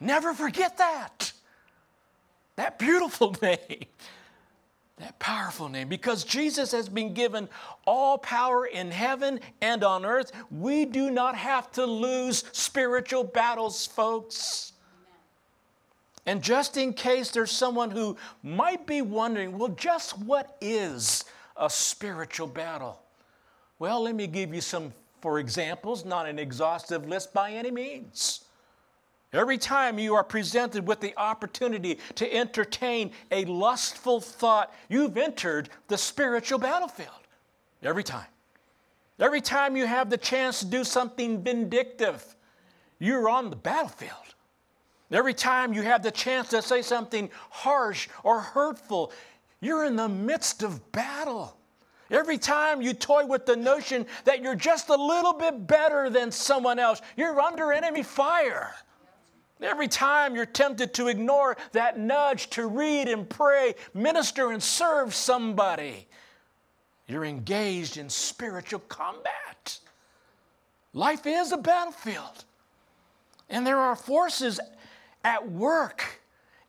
Never 0.00 0.34
forget 0.34 0.78
that. 0.78 1.32
That 2.56 2.78
beautiful 2.78 3.36
name. 3.42 3.86
That 4.98 5.18
powerful 5.18 5.68
name. 5.68 5.88
Because 5.88 6.24
Jesus 6.24 6.72
has 6.72 6.88
been 6.88 7.14
given 7.14 7.48
all 7.86 8.18
power 8.18 8.66
in 8.66 8.90
heaven 8.90 9.40
and 9.60 9.84
on 9.84 10.04
earth, 10.04 10.32
we 10.50 10.86
do 10.86 11.10
not 11.10 11.36
have 11.36 11.70
to 11.72 11.84
lose 11.84 12.44
spiritual 12.52 13.22
battles, 13.22 13.86
folks. 13.86 14.72
And 16.26 16.42
just 16.42 16.76
in 16.76 16.92
case 16.92 17.30
there's 17.30 17.52
someone 17.52 17.90
who 17.90 18.16
might 18.42 18.86
be 18.86 19.00
wondering, 19.00 19.56
well, 19.56 19.68
just 19.68 20.18
what 20.18 20.56
is 20.60 21.24
a 21.56 21.70
spiritual 21.70 22.48
battle? 22.48 23.00
Well, 23.78 24.02
let 24.02 24.14
me 24.14 24.26
give 24.26 24.52
you 24.52 24.60
some, 24.60 24.92
for 25.20 25.38
examples, 25.38 26.04
not 26.04 26.26
an 26.26 26.38
exhaustive 26.38 27.06
list 27.06 27.32
by 27.32 27.52
any 27.52 27.70
means. 27.70 28.44
Every 29.32 29.58
time 29.58 29.98
you 29.98 30.14
are 30.14 30.24
presented 30.24 30.86
with 30.86 31.00
the 31.00 31.14
opportunity 31.16 31.98
to 32.14 32.32
entertain 32.32 33.12
a 33.30 33.44
lustful 33.44 34.20
thought, 34.20 34.74
you've 34.88 35.16
entered 35.16 35.68
the 35.88 35.98
spiritual 35.98 36.58
battlefield. 36.58 37.10
Every 37.82 38.02
time. 38.02 38.26
Every 39.18 39.40
time 39.40 39.76
you 39.76 39.86
have 39.86 40.10
the 40.10 40.16
chance 40.16 40.60
to 40.60 40.66
do 40.66 40.84
something 40.84 41.42
vindictive, 41.42 42.34
you're 42.98 43.28
on 43.28 43.50
the 43.50 43.56
battlefield. 43.56 44.12
Every 45.10 45.34
time 45.34 45.72
you 45.72 45.82
have 45.82 46.02
the 46.02 46.10
chance 46.10 46.48
to 46.48 46.62
say 46.62 46.82
something 46.82 47.30
harsh 47.50 48.08
or 48.24 48.40
hurtful, 48.40 49.12
you're 49.60 49.84
in 49.84 49.96
the 49.96 50.08
midst 50.08 50.62
of 50.62 50.92
battle. 50.92 51.56
Every 52.10 52.38
time 52.38 52.82
you 52.82 52.92
toy 52.92 53.26
with 53.26 53.46
the 53.46 53.56
notion 53.56 54.06
that 54.24 54.42
you're 54.42 54.54
just 54.54 54.88
a 54.88 54.96
little 54.96 55.32
bit 55.32 55.66
better 55.66 56.08
than 56.10 56.30
someone 56.30 56.78
else, 56.78 57.02
you're 57.16 57.40
under 57.40 57.72
enemy 57.72 58.02
fire. 58.02 58.72
Every 59.60 59.88
time 59.88 60.34
you're 60.36 60.44
tempted 60.46 60.92
to 60.94 61.08
ignore 61.08 61.56
that 61.72 61.98
nudge 61.98 62.50
to 62.50 62.66
read 62.66 63.08
and 63.08 63.28
pray, 63.28 63.74
minister 63.94 64.52
and 64.52 64.62
serve 64.62 65.14
somebody, 65.14 66.06
you're 67.08 67.24
engaged 67.24 67.96
in 67.96 68.10
spiritual 68.10 68.80
combat. 68.80 69.78
Life 70.92 71.26
is 71.26 71.52
a 71.52 71.56
battlefield. 71.56 72.44
And 73.48 73.66
there 73.66 73.78
are 73.78 73.96
forces 73.96 74.58
at 75.24 75.50
work 75.50 76.20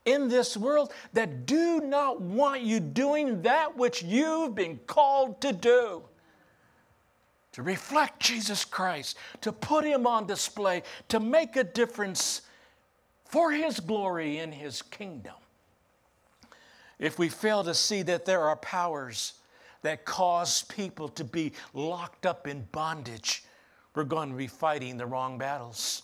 in 0.05 0.29
this 0.29 0.55
world 0.55 0.93
that 1.13 1.45
do 1.45 1.81
not 1.81 2.21
want 2.21 2.61
you 2.61 2.79
doing 2.79 3.41
that 3.41 3.75
which 3.77 4.01
you've 4.01 4.55
been 4.55 4.79
called 4.87 5.41
to 5.41 5.51
do. 5.51 6.01
To 7.51 7.63
reflect 7.63 8.19
Jesus 8.19 8.63
Christ, 8.63 9.17
to 9.41 9.51
put 9.51 9.83
Him 9.83 10.07
on 10.07 10.25
display, 10.25 10.83
to 11.09 11.19
make 11.19 11.55
a 11.55 11.63
difference 11.63 12.41
for 13.25 13.51
His 13.51 13.79
glory 13.79 14.37
in 14.37 14.51
His 14.51 14.81
kingdom. 14.81 15.33
If 16.99 17.19
we 17.19 17.29
fail 17.29 17.63
to 17.63 17.73
see 17.73 18.01
that 18.03 18.25
there 18.25 18.41
are 18.41 18.55
powers 18.55 19.33
that 19.81 20.05
cause 20.05 20.63
people 20.63 21.09
to 21.09 21.23
be 21.23 21.51
locked 21.73 22.25
up 22.25 22.47
in 22.47 22.67
bondage, 22.71 23.43
we're 23.93 24.03
going 24.03 24.29
to 24.29 24.35
be 24.35 24.47
fighting 24.47 24.97
the 24.97 25.05
wrong 25.05 25.37
battles. 25.37 26.03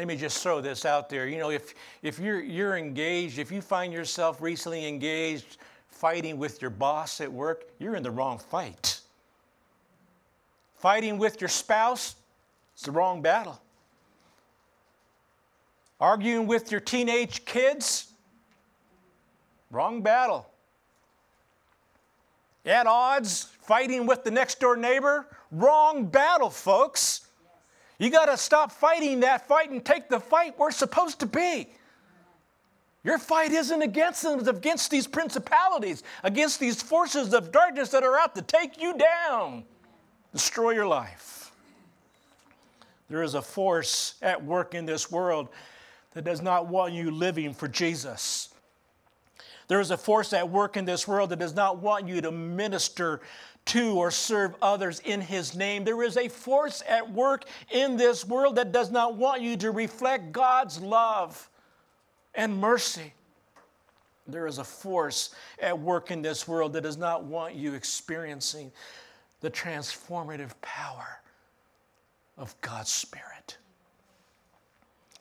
Let 0.00 0.06
me 0.06 0.16
just 0.16 0.42
throw 0.42 0.62
this 0.62 0.86
out 0.86 1.10
there. 1.10 1.28
You 1.28 1.36
know, 1.36 1.50
if, 1.50 1.74
if 2.00 2.18
you're, 2.18 2.40
you're 2.40 2.78
engaged, 2.78 3.38
if 3.38 3.52
you 3.52 3.60
find 3.60 3.92
yourself 3.92 4.40
recently 4.40 4.86
engaged 4.86 5.58
fighting 5.88 6.38
with 6.38 6.62
your 6.62 6.70
boss 6.70 7.20
at 7.20 7.30
work, 7.30 7.66
you're 7.78 7.96
in 7.96 8.02
the 8.02 8.10
wrong 8.10 8.38
fight. 8.38 8.98
Fighting 10.76 11.18
with 11.18 11.38
your 11.42 11.48
spouse, 11.48 12.14
it's 12.72 12.84
the 12.84 12.92
wrong 12.92 13.20
battle. 13.20 13.60
Arguing 16.00 16.46
with 16.46 16.72
your 16.72 16.80
teenage 16.80 17.44
kids? 17.44 18.10
Wrong 19.70 20.00
battle. 20.00 20.48
At 22.64 22.86
odds, 22.86 23.50
fighting 23.60 24.06
with 24.06 24.24
the 24.24 24.30
next 24.30 24.60
door 24.60 24.78
neighbor? 24.78 25.26
Wrong 25.50 26.06
battle, 26.06 26.48
folks. 26.48 27.26
You 28.00 28.08
got 28.08 28.26
to 28.26 28.36
stop 28.38 28.72
fighting 28.72 29.20
that 29.20 29.46
fight 29.46 29.70
and 29.70 29.84
take 29.84 30.08
the 30.08 30.18
fight 30.18 30.58
we're 30.58 30.70
supposed 30.70 31.20
to 31.20 31.26
be. 31.26 31.68
Your 33.04 33.18
fight 33.18 33.52
isn't 33.52 33.82
against 33.82 34.22
them, 34.22 34.38
it's 34.38 34.48
against 34.48 34.90
these 34.90 35.06
principalities, 35.06 36.02
against 36.24 36.60
these 36.60 36.82
forces 36.82 37.34
of 37.34 37.52
darkness 37.52 37.90
that 37.90 38.02
are 38.02 38.18
out 38.18 38.34
to 38.36 38.42
take 38.42 38.80
you 38.80 38.96
down, 38.96 39.64
destroy 40.32 40.70
your 40.70 40.86
life. 40.86 41.52
There 43.10 43.22
is 43.22 43.34
a 43.34 43.42
force 43.42 44.14
at 44.22 44.42
work 44.42 44.74
in 44.74 44.86
this 44.86 45.10
world 45.10 45.48
that 46.14 46.24
does 46.24 46.40
not 46.40 46.68
want 46.68 46.94
you 46.94 47.10
living 47.10 47.52
for 47.52 47.68
Jesus. 47.68 48.49
There 49.70 49.78
is 49.78 49.92
a 49.92 49.96
force 49.96 50.32
at 50.32 50.50
work 50.50 50.76
in 50.76 50.84
this 50.84 51.06
world 51.06 51.30
that 51.30 51.38
does 51.38 51.54
not 51.54 51.78
want 51.78 52.08
you 52.08 52.20
to 52.22 52.32
minister 52.32 53.20
to 53.66 53.96
or 53.98 54.10
serve 54.10 54.56
others 54.60 54.98
in 55.04 55.20
His 55.20 55.54
name. 55.54 55.84
There 55.84 56.02
is 56.02 56.16
a 56.16 56.28
force 56.28 56.82
at 56.88 57.08
work 57.08 57.44
in 57.70 57.96
this 57.96 58.26
world 58.26 58.56
that 58.56 58.72
does 58.72 58.90
not 58.90 59.14
want 59.14 59.42
you 59.42 59.56
to 59.58 59.70
reflect 59.70 60.32
God's 60.32 60.80
love 60.80 61.48
and 62.34 62.58
mercy. 62.58 63.14
There 64.26 64.48
is 64.48 64.58
a 64.58 64.64
force 64.64 65.36
at 65.60 65.78
work 65.78 66.10
in 66.10 66.20
this 66.20 66.48
world 66.48 66.72
that 66.72 66.80
does 66.80 66.96
not 66.96 67.22
want 67.22 67.54
you 67.54 67.74
experiencing 67.74 68.72
the 69.40 69.52
transformative 69.52 70.50
power 70.62 71.20
of 72.36 72.60
God's 72.60 72.90
Spirit. 72.90 73.56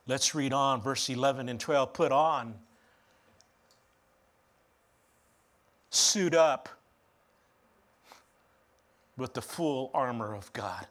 Let's 0.07 0.33
read 0.33 0.53
on, 0.53 0.81
verse 0.81 1.07
11 1.07 1.49
and 1.49 1.59
12. 1.59 1.93
Put 1.93 2.11
on, 2.11 2.55
suit 5.89 6.33
up 6.33 6.69
with 9.17 9.33
the 9.33 9.41
full 9.41 9.91
armor 9.93 10.33
of 10.33 10.51
God 10.53 10.87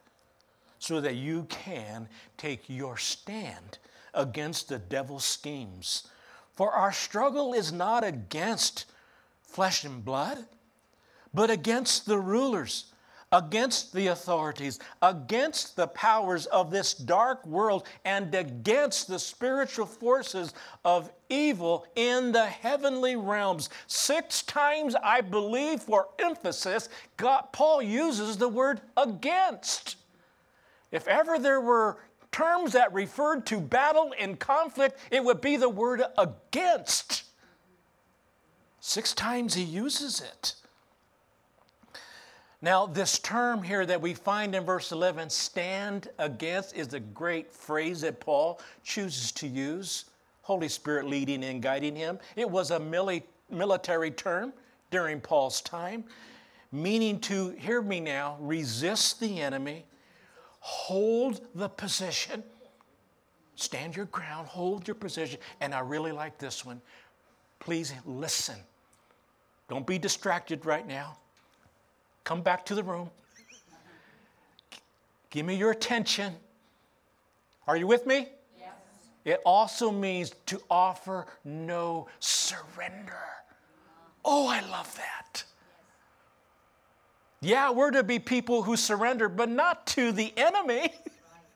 so 0.78 1.00
that 1.00 1.16
you 1.16 1.46
can 1.48 2.08
take 2.36 2.68
your 2.68 2.96
stand 2.96 3.78
against 4.14 4.68
the 4.68 4.78
devil's 4.78 5.24
schemes. 5.24 6.08
For 6.54 6.72
our 6.72 6.92
struggle 6.92 7.54
is 7.54 7.72
not 7.72 8.04
against 8.04 8.86
flesh 9.42 9.84
and 9.84 10.04
blood, 10.04 10.44
but 11.32 11.50
against 11.50 12.06
the 12.06 12.18
rulers 12.18 12.92
against 13.30 13.92
the 13.92 14.06
authorities, 14.06 14.78
against 15.02 15.76
the 15.76 15.86
powers 15.88 16.46
of 16.46 16.70
this 16.70 16.94
dark 16.94 17.44
world, 17.46 17.86
and 18.04 18.34
against 18.34 19.08
the 19.08 19.18
spiritual 19.18 19.86
forces 19.86 20.54
of 20.84 21.10
evil 21.28 21.86
in 21.94 22.32
the 22.32 22.46
heavenly 22.46 23.16
realms. 23.16 23.68
Six 23.86 24.42
times, 24.42 24.94
I 25.02 25.20
believe, 25.20 25.82
for 25.82 26.08
emphasis, 26.18 26.88
God, 27.16 27.48
Paul 27.52 27.82
uses 27.82 28.38
the 28.38 28.48
word 28.48 28.80
against. 28.96 29.96
If 30.90 31.06
ever 31.06 31.38
there 31.38 31.60
were 31.60 31.98
terms 32.32 32.72
that 32.72 32.92
referred 32.92 33.44
to 33.46 33.60
battle 33.60 34.14
and 34.18 34.38
conflict, 34.38 34.98
it 35.10 35.22
would 35.22 35.40
be 35.40 35.56
the 35.56 35.68
word 35.68 36.02
against. 36.16 37.24
Six 38.80 39.12
times 39.12 39.54
he 39.54 39.62
uses 39.62 40.20
it. 40.20 40.54
Now, 42.60 42.86
this 42.86 43.20
term 43.20 43.62
here 43.62 43.86
that 43.86 44.00
we 44.00 44.14
find 44.14 44.54
in 44.54 44.64
verse 44.64 44.90
11, 44.90 45.30
stand 45.30 46.08
against, 46.18 46.74
is 46.76 46.92
a 46.92 47.00
great 47.00 47.52
phrase 47.52 48.00
that 48.00 48.18
Paul 48.18 48.60
chooses 48.82 49.30
to 49.32 49.46
use. 49.46 50.06
Holy 50.42 50.68
Spirit 50.68 51.06
leading 51.06 51.44
and 51.44 51.62
guiding 51.62 51.94
him. 51.94 52.18
It 52.34 52.48
was 52.48 52.70
a 52.72 52.78
mili- 52.80 53.22
military 53.50 54.10
term 54.10 54.52
during 54.90 55.20
Paul's 55.20 55.60
time, 55.60 56.04
meaning 56.72 57.20
to, 57.20 57.50
hear 57.50 57.80
me 57.80 58.00
now, 58.00 58.38
resist 58.40 59.20
the 59.20 59.40
enemy, 59.40 59.84
hold 60.58 61.46
the 61.54 61.68
position, 61.68 62.42
stand 63.54 63.94
your 63.94 64.06
ground, 64.06 64.48
hold 64.48 64.88
your 64.88 64.94
position. 64.96 65.38
And 65.60 65.74
I 65.74 65.80
really 65.80 66.12
like 66.12 66.38
this 66.38 66.64
one. 66.64 66.80
Please 67.60 67.92
listen. 68.04 68.56
Don't 69.68 69.86
be 69.86 69.98
distracted 69.98 70.64
right 70.64 70.86
now. 70.86 71.18
Come 72.28 72.42
back 72.42 72.66
to 72.66 72.74
the 72.74 72.82
room. 72.82 73.08
Give 75.30 75.46
me 75.46 75.54
your 75.54 75.70
attention. 75.70 76.34
Are 77.66 77.74
you 77.74 77.86
with 77.86 78.04
me? 78.06 78.28
Yes. 78.60 78.68
It 79.24 79.40
also 79.46 79.90
means 79.90 80.34
to 80.44 80.60
offer 80.70 81.24
no 81.42 82.06
surrender. 82.20 83.16
Oh, 84.26 84.46
I 84.46 84.60
love 84.60 84.94
that. 84.96 85.42
Yeah, 87.40 87.70
we're 87.70 87.92
to 87.92 88.02
be 88.02 88.18
people 88.18 88.62
who 88.62 88.76
surrender, 88.76 89.30
but 89.30 89.48
not 89.48 89.86
to 89.86 90.12
the 90.12 90.30
enemy, 90.36 90.92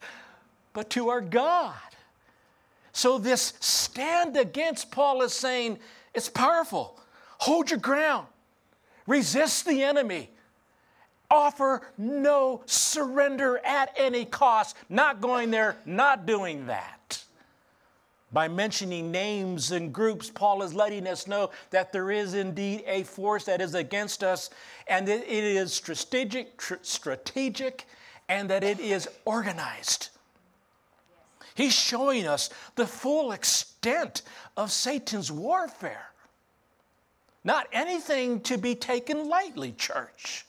but 0.73 0.89
to 0.89 1.11
our 1.11 1.21
God. 1.21 1.75
So, 2.95 3.19
this 3.19 3.53
stand 3.61 4.39
against 4.39 4.91
Paul 4.91 5.21
is 5.21 5.35
saying 5.35 5.81
it's 6.15 6.31
powerful. 6.31 6.99
Hold 7.41 7.69
your 7.69 7.79
ground, 7.79 8.27
resist 9.07 9.67
the 9.67 9.83
enemy, 9.83 10.31
offer 11.33 11.81
no 11.97 12.63
surrender 12.67 13.59
at 13.65 13.93
any 13.97 14.27
cost, 14.27 14.77
not 14.91 15.23
going 15.23 15.51
there, 15.51 15.77
not 15.87 16.27
doing 16.27 16.67
that. 16.67 17.25
By 18.33 18.49
mentioning 18.49 19.11
names 19.11 19.73
and 19.73 19.93
groups, 19.93 20.31
Paul 20.31 20.63
is 20.63 20.75
letting 20.75 21.07
us 21.07 21.27
know 21.27 21.51
that 21.71 21.93
there 21.93 22.11
is 22.11 22.35
indeed 22.35 22.85
a 22.87 23.03
force 23.03 23.45
that 23.45 23.61
is 23.61 23.75
against 23.75 24.23
us, 24.23 24.51
and 24.87 25.09
that 25.09 25.21
it 25.21 25.45
is 25.45 25.73
strategic, 25.73 26.57
tr- 26.57 26.75
strategic, 26.83 27.87
and 28.29 28.49
that 28.51 28.63
it 28.63 28.79
is 28.79 29.09
organized. 29.25 30.11
He's 31.55 31.75
showing 31.75 32.27
us 32.27 32.49
the 32.77 32.87
full 32.87 33.33
extent 33.33 34.23
of 34.57 34.71
Satan's 34.71 35.31
warfare. 35.31 36.07
Not 37.45 37.69
anything 37.73 38.41
to 38.43 38.57
be 38.57 38.75
taken 38.75 39.29
lightly, 39.29 39.73
church, 39.73 40.47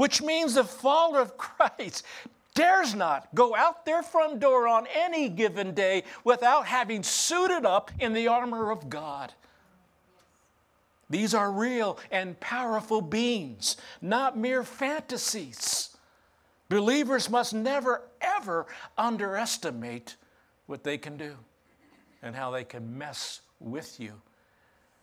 which 0.00 0.22
means 0.22 0.54
the 0.54 0.64
follower 0.64 1.20
of 1.20 1.36
Christ 1.36 2.06
dares 2.54 2.94
not 2.94 3.28
go 3.34 3.54
out 3.54 3.84
their 3.84 4.02
front 4.02 4.40
door 4.40 4.66
on 4.66 4.86
any 4.94 5.28
given 5.28 5.74
day 5.74 6.04
without 6.24 6.64
having 6.64 7.02
suited 7.02 7.66
up 7.66 7.90
in 8.00 8.14
the 8.14 8.26
armor 8.26 8.70
of 8.70 8.88
God. 8.88 9.34
These 11.10 11.34
are 11.34 11.52
real 11.52 11.98
and 12.10 12.40
powerful 12.40 13.02
beings, 13.02 13.76
not 14.00 14.38
mere 14.38 14.64
fantasies. 14.64 15.94
Believers 16.70 17.28
must 17.28 17.52
never, 17.52 18.00
ever 18.22 18.64
underestimate 18.96 20.16
what 20.64 20.82
they 20.82 20.96
can 20.96 21.18
do 21.18 21.36
and 22.22 22.34
how 22.34 22.50
they 22.50 22.64
can 22.64 22.96
mess 22.96 23.42
with 23.58 24.00
you. 24.00 24.14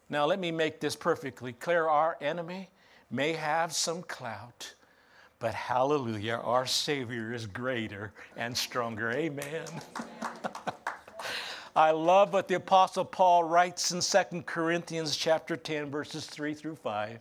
Now, 0.09 0.25
let 0.25 0.39
me 0.39 0.49
make 0.49 0.79
this 0.79 0.95
perfectly 0.95 1.53
clear. 1.53 1.87
Our 1.87 2.17
enemy 2.19 2.71
may 3.11 3.33
have 3.33 3.73
some 3.73 4.01
clout, 4.01 4.73
but 5.39 5.53
hallelujah, 5.53 6.41
our 6.43 6.65
Savior 6.65 7.33
is 7.33 7.45
greater 7.45 8.11
and 8.35 8.55
stronger. 8.57 9.11
Amen. 9.11 9.65
I 11.75 11.91
love 11.91 12.33
what 12.33 12.47
the 12.47 12.55
Apostle 12.55 13.05
Paul 13.05 13.43
writes 13.43 13.91
in 13.91 14.01
2 14.01 14.41
Corinthians 14.43 15.15
chapter 15.15 15.55
10, 15.55 15.91
verses 15.91 16.25
3 16.25 16.55
through 16.55 16.77
5. 16.77 17.19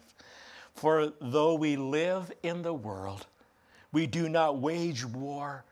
For 0.75 1.13
though 1.21 1.55
we 1.55 1.77
live 1.77 2.33
in 2.43 2.63
the 2.63 2.73
world, 2.73 3.27
we 3.93 4.07
do 4.07 4.31
not 4.31 4.59
wage 4.59 5.05
war 5.05 5.65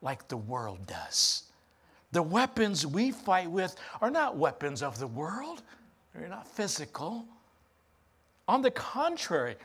like 0.00 0.28
the 0.28 0.36
world 0.38 0.86
does. 0.86 1.44
The 2.12 2.22
weapons 2.22 2.86
we 2.86 3.10
fight 3.10 3.50
with 3.50 3.76
are 4.00 4.10
not 4.10 4.36
weapons 4.36 4.82
of 4.82 4.98
the 4.98 5.06
world, 5.06 5.62
they're 6.14 6.28
not 6.28 6.46
physical. 6.46 7.26
On 8.46 8.62
the 8.62 8.70
contrary, 8.70 9.56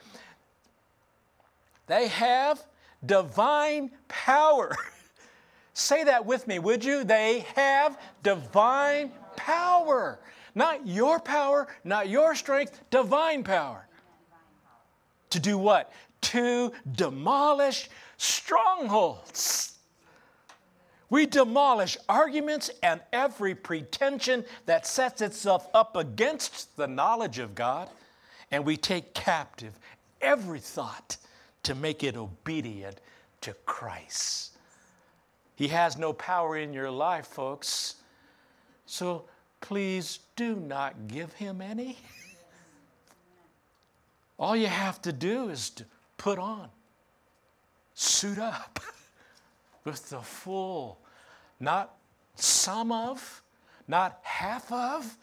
they 1.90 2.06
have 2.08 2.62
divine 3.04 3.90
power. 4.06 4.76
Say 5.74 6.04
that 6.04 6.24
with 6.24 6.46
me, 6.46 6.60
would 6.60 6.84
you? 6.84 7.02
They 7.02 7.46
have 7.56 7.98
divine 8.22 9.10
power. 9.34 10.20
Not 10.54 10.86
your 10.86 11.18
power, 11.18 11.66
not 11.82 12.08
your 12.08 12.34
strength, 12.36 12.80
divine 12.90 13.42
power. 13.42 13.86
To 15.30 15.40
do 15.40 15.58
what? 15.58 15.92
To 16.22 16.72
demolish 16.92 17.88
strongholds. 18.18 19.78
We 21.08 21.26
demolish 21.26 21.96
arguments 22.08 22.70
and 22.84 23.00
every 23.12 23.56
pretension 23.56 24.44
that 24.66 24.86
sets 24.86 25.22
itself 25.22 25.68
up 25.74 25.96
against 25.96 26.76
the 26.76 26.86
knowledge 26.86 27.40
of 27.40 27.56
God, 27.56 27.88
and 28.52 28.64
we 28.64 28.76
take 28.76 29.12
captive 29.12 29.76
every 30.20 30.60
thought 30.60 31.16
to 31.62 31.74
make 31.74 32.02
it 32.02 32.16
obedient 32.16 33.00
to 33.42 33.54
Christ. 33.66 34.56
He 35.56 35.68
has 35.68 35.98
no 35.98 36.12
power 36.12 36.56
in 36.56 36.72
your 36.72 36.90
life, 36.90 37.26
folks. 37.26 37.96
So 38.86 39.24
please 39.60 40.20
do 40.36 40.56
not 40.56 41.08
give 41.08 41.32
him 41.34 41.60
any. 41.60 41.98
All 44.38 44.56
you 44.56 44.68
have 44.68 45.02
to 45.02 45.12
do 45.12 45.50
is 45.50 45.70
to 45.70 45.84
put 46.16 46.38
on, 46.38 46.68
suit 47.94 48.38
up. 48.38 48.80
with 49.84 50.10
the 50.10 50.20
full, 50.20 50.98
not 51.58 51.96
some 52.36 52.92
of, 52.92 53.42
not 53.88 54.20
half 54.22 54.70
of, 54.72 55.16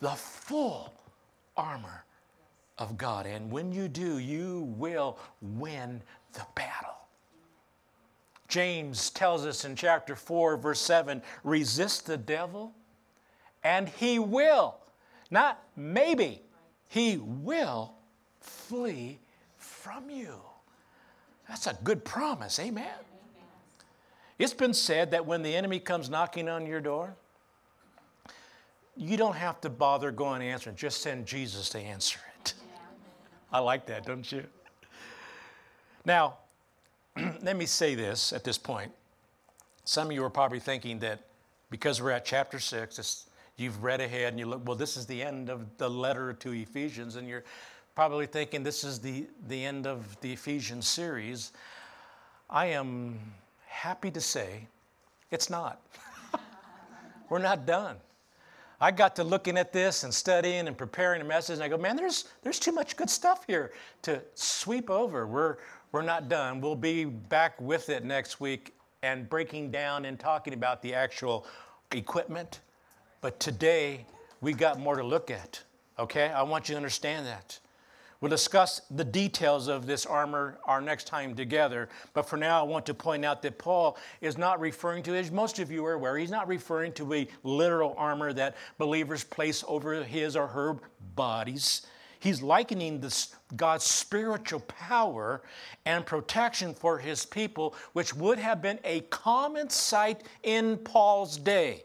the 0.00 0.10
full 0.10 0.92
armor 1.56 2.04
of 2.78 2.96
God. 2.96 3.26
And 3.26 3.50
when 3.50 3.72
you 3.72 3.88
do, 3.88 4.18
you 4.18 4.72
will 4.76 5.18
win 5.40 6.02
the 6.32 6.46
battle. 6.54 6.96
James 8.48 9.10
tells 9.10 9.46
us 9.46 9.64
in 9.64 9.74
chapter 9.76 10.14
4, 10.14 10.56
verse 10.58 10.80
7 10.80 11.22
resist 11.42 12.06
the 12.06 12.18
devil, 12.18 12.74
and 13.64 13.88
he 13.88 14.18
will, 14.18 14.76
not 15.30 15.62
maybe, 15.74 16.42
he 16.88 17.16
will 17.16 17.94
flee 18.40 19.18
from 19.56 20.10
you. 20.10 20.34
That's 21.48 21.66
a 21.66 21.78
good 21.82 22.04
promise. 22.04 22.58
Amen. 22.58 22.86
It's 24.38 24.54
been 24.54 24.74
said 24.74 25.12
that 25.12 25.24
when 25.24 25.42
the 25.42 25.54
enemy 25.54 25.78
comes 25.78 26.10
knocking 26.10 26.48
on 26.48 26.66
your 26.66 26.80
door, 26.80 27.14
you 28.96 29.16
don't 29.16 29.36
have 29.36 29.60
to 29.62 29.70
bother 29.70 30.10
going 30.10 30.42
and 30.42 30.50
answering, 30.50 30.76
just 30.76 31.00
send 31.00 31.26
Jesus 31.26 31.68
to 31.70 31.78
answer 31.78 32.18
it. 32.26 32.31
I 33.52 33.58
like 33.58 33.86
that, 33.86 34.06
don't 34.06 34.30
you? 34.32 34.44
Now, 36.04 36.38
let 37.42 37.56
me 37.56 37.66
say 37.66 37.94
this 37.94 38.32
at 38.32 38.44
this 38.44 38.56
point. 38.56 38.90
Some 39.84 40.08
of 40.08 40.12
you 40.12 40.24
are 40.24 40.30
probably 40.30 40.60
thinking 40.60 40.98
that 41.00 41.20
because 41.70 42.00
we're 42.00 42.12
at 42.12 42.24
chapter 42.24 42.58
6, 42.58 43.26
you've 43.56 43.82
read 43.82 44.00
ahead 44.00 44.32
and 44.32 44.38
you 44.38 44.46
look, 44.46 44.66
well, 44.66 44.76
this 44.76 44.96
is 44.96 45.06
the 45.06 45.22
end 45.22 45.50
of 45.50 45.66
the 45.76 45.88
letter 45.88 46.32
to 46.32 46.52
Ephesians, 46.52 47.16
and 47.16 47.28
you're 47.28 47.44
probably 47.94 48.26
thinking 48.26 48.62
this 48.62 48.84
is 48.84 48.98
the, 48.98 49.26
the 49.48 49.64
end 49.64 49.86
of 49.86 50.18
the 50.20 50.32
Ephesians 50.32 50.86
series. 50.86 51.52
I 52.48 52.66
am 52.66 53.18
happy 53.66 54.10
to 54.10 54.20
say 54.20 54.66
it's 55.30 55.50
not. 55.50 55.80
We're 57.28 57.38
not 57.38 57.66
done. 57.66 57.96
I 58.82 58.90
got 58.90 59.14
to 59.16 59.22
looking 59.22 59.56
at 59.56 59.72
this 59.72 60.02
and 60.02 60.12
studying 60.12 60.66
and 60.66 60.76
preparing 60.76 61.20
a 61.20 61.24
message, 61.24 61.54
and 61.54 61.62
I 61.62 61.68
go, 61.68 61.78
man, 61.78 61.94
there's, 61.94 62.24
there's 62.42 62.58
too 62.58 62.72
much 62.72 62.96
good 62.96 63.08
stuff 63.08 63.44
here 63.46 63.70
to 64.02 64.20
sweep 64.34 64.90
over. 64.90 65.24
We're, 65.24 65.58
we're 65.92 66.02
not 66.02 66.28
done. 66.28 66.60
We'll 66.60 66.74
be 66.74 67.04
back 67.04 67.60
with 67.60 67.90
it 67.90 68.04
next 68.04 68.40
week 68.40 68.74
and 69.04 69.28
breaking 69.28 69.70
down 69.70 70.04
and 70.04 70.18
talking 70.18 70.52
about 70.52 70.82
the 70.82 70.94
actual 70.94 71.46
equipment. 71.92 72.58
But 73.20 73.38
today, 73.38 74.04
we 74.40 74.52
got 74.52 74.80
more 74.80 74.96
to 74.96 75.04
look 75.04 75.30
at, 75.30 75.62
okay? 75.96 76.30
I 76.30 76.42
want 76.42 76.68
you 76.68 76.72
to 76.72 76.76
understand 76.76 77.24
that. 77.26 77.60
We'll 78.22 78.30
discuss 78.30 78.80
the 78.88 79.04
details 79.04 79.66
of 79.66 79.84
this 79.84 80.06
armor 80.06 80.56
our 80.64 80.80
next 80.80 81.08
time 81.08 81.34
together. 81.34 81.88
But 82.14 82.22
for 82.22 82.36
now, 82.36 82.60
I 82.60 82.62
want 82.62 82.86
to 82.86 82.94
point 82.94 83.24
out 83.24 83.42
that 83.42 83.58
Paul 83.58 83.98
is 84.20 84.38
not 84.38 84.60
referring 84.60 85.02
to, 85.02 85.16
as 85.16 85.32
most 85.32 85.58
of 85.58 85.72
you 85.72 85.84
are 85.84 85.94
aware, 85.94 86.16
he's 86.16 86.30
not 86.30 86.46
referring 86.46 86.92
to 86.92 87.14
a 87.14 87.26
literal 87.42 87.96
armor 87.98 88.32
that 88.34 88.56
believers 88.78 89.24
place 89.24 89.64
over 89.66 90.04
his 90.04 90.36
or 90.36 90.46
her 90.46 90.78
bodies. 91.16 91.84
He's 92.20 92.40
likening 92.40 93.00
this, 93.00 93.34
God's 93.56 93.86
spiritual 93.86 94.60
power 94.60 95.42
and 95.84 96.06
protection 96.06 96.74
for 96.74 96.98
his 96.98 97.26
people, 97.26 97.74
which 97.92 98.14
would 98.14 98.38
have 98.38 98.62
been 98.62 98.78
a 98.84 99.00
common 99.00 99.68
sight 99.68 100.22
in 100.44 100.76
Paul's 100.76 101.36
day. 101.36 101.82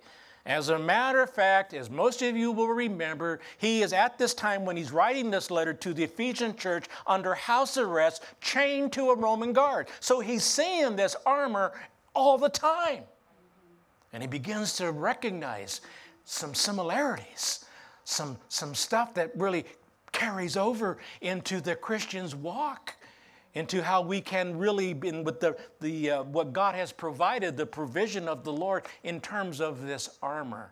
As 0.47 0.69
a 0.69 0.79
matter 0.79 1.21
of 1.21 1.29
fact, 1.29 1.73
as 1.73 1.89
most 1.89 2.21
of 2.21 2.37
you 2.37 2.53
will 2.53 2.69
remember, 2.69 3.41
he 3.57 3.81
is 3.81 3.91
at 3.91 4.17
this 4.17 4.33
time 4.33 4.63
when 4.63 4.77
he's 4.77 4.93
writing 4.93 5.29
this 5.29 5.51
letter 5.51 5.73
to 5.73 5.93
the 5.93 6.05
Ephesian 6.05 6.55
church 6.55 6.85
under 7.05 7.35
house 7.35 7.77
arrest, 7.77 8.23
chained 8.39 8.93
to 8.93 9.09
a 9.09 9.15
Roman 9.15 9.51
guard. 9.51 9.89
So 9.99 10.21
he's 10.21 10.45
seeing 10.45 10.95
this 10.95 11.17
armor 11.25 11.73
all 12.15 12.37
the 12.37 12.47
time. 12.47 13.03
And 14.13 14.23
he 14.23 14.27
begins 14.27 14.77
to 14.77 14.93
recognize 14.93 15.81
some 16.23 16.55
similarities, 16.55 17.65
some, 18.05 18.37
some 18.47 18.73
stuff 18.73 19.13
that 19.15 19.31
really 19.35 19.65
carries 20.13 20.55
over 20.55 20.97
into 21.19 21.59
the 21.59 21.75
Christian's 21.75 22.33
walk 22.33 22.95
into 23.57 23.81
how 23.81 24.01
we 24.01 24.21
can 24.21 24.55
really, 24.55 24.91
in 24.91 25.23
with 25.23 25.39
the, 25.39 25.57
the 25.81 26.11
uh, 26.11 26.23
what 26.23 26.53
God 26.53 26.75
has 26.75 26.91
provided, 26.91 27.57
the 27.57 27.65
provision 27.65 28.27
of 28.27 28.43
the 28.43 28.53
Lord 28.53 28.85
in 29.03 29.19
terms 29.19 29.59
of 29.59 29.87
this 29.87 30.17
armor. 30.21 30.71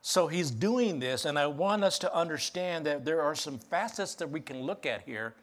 So 0.00 0.28
he's 0.28 0.50
doing 0.50 1.00
this, 1.00 1.24
and 1.24 1.38
I 1.38 1.46
want 1.46 1.82
us 1.82 1.98
to 2.00 2.14
understand 2.14 2.86
that 2.86 3.04
there 3.04 3.22
are 3.22 3.34
some 3.34 3.58
facets 3.58 4.14
that 4.16 4.30
we 4.30 4.40
can 4.40 4.62
look 4.62 4.86
at 4.86 5.02
here 5.02 5.34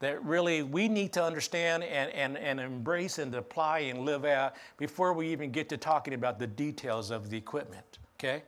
that 0.00 0.24
really 0.24 0.62
we 0.62 0.88
need 0.88 1.12
to 1.12 1.22
understand 1.22 1.84
and, 1.84 2.10
and, 2.10 2.36
and 2.36 2.58
embrace 2.58 3.18
and 3.18 3.32
apply 3.34 3.80
and 3.80 4.00
live 4.00 4.24
out 4.24 4.54
before 4.76 5.12
we 5.12 5.28
even 5.28 5.52
get 5.52 5.68
to 5.68 5.76
talking 5.76 6.14
about 6.14 6.38
the 6.38 6.46
details 6.46 7.12
of 7.12 7.30
the 7.30 7.36
equipment. 7.36 7.98
Okay? 8.18 8.42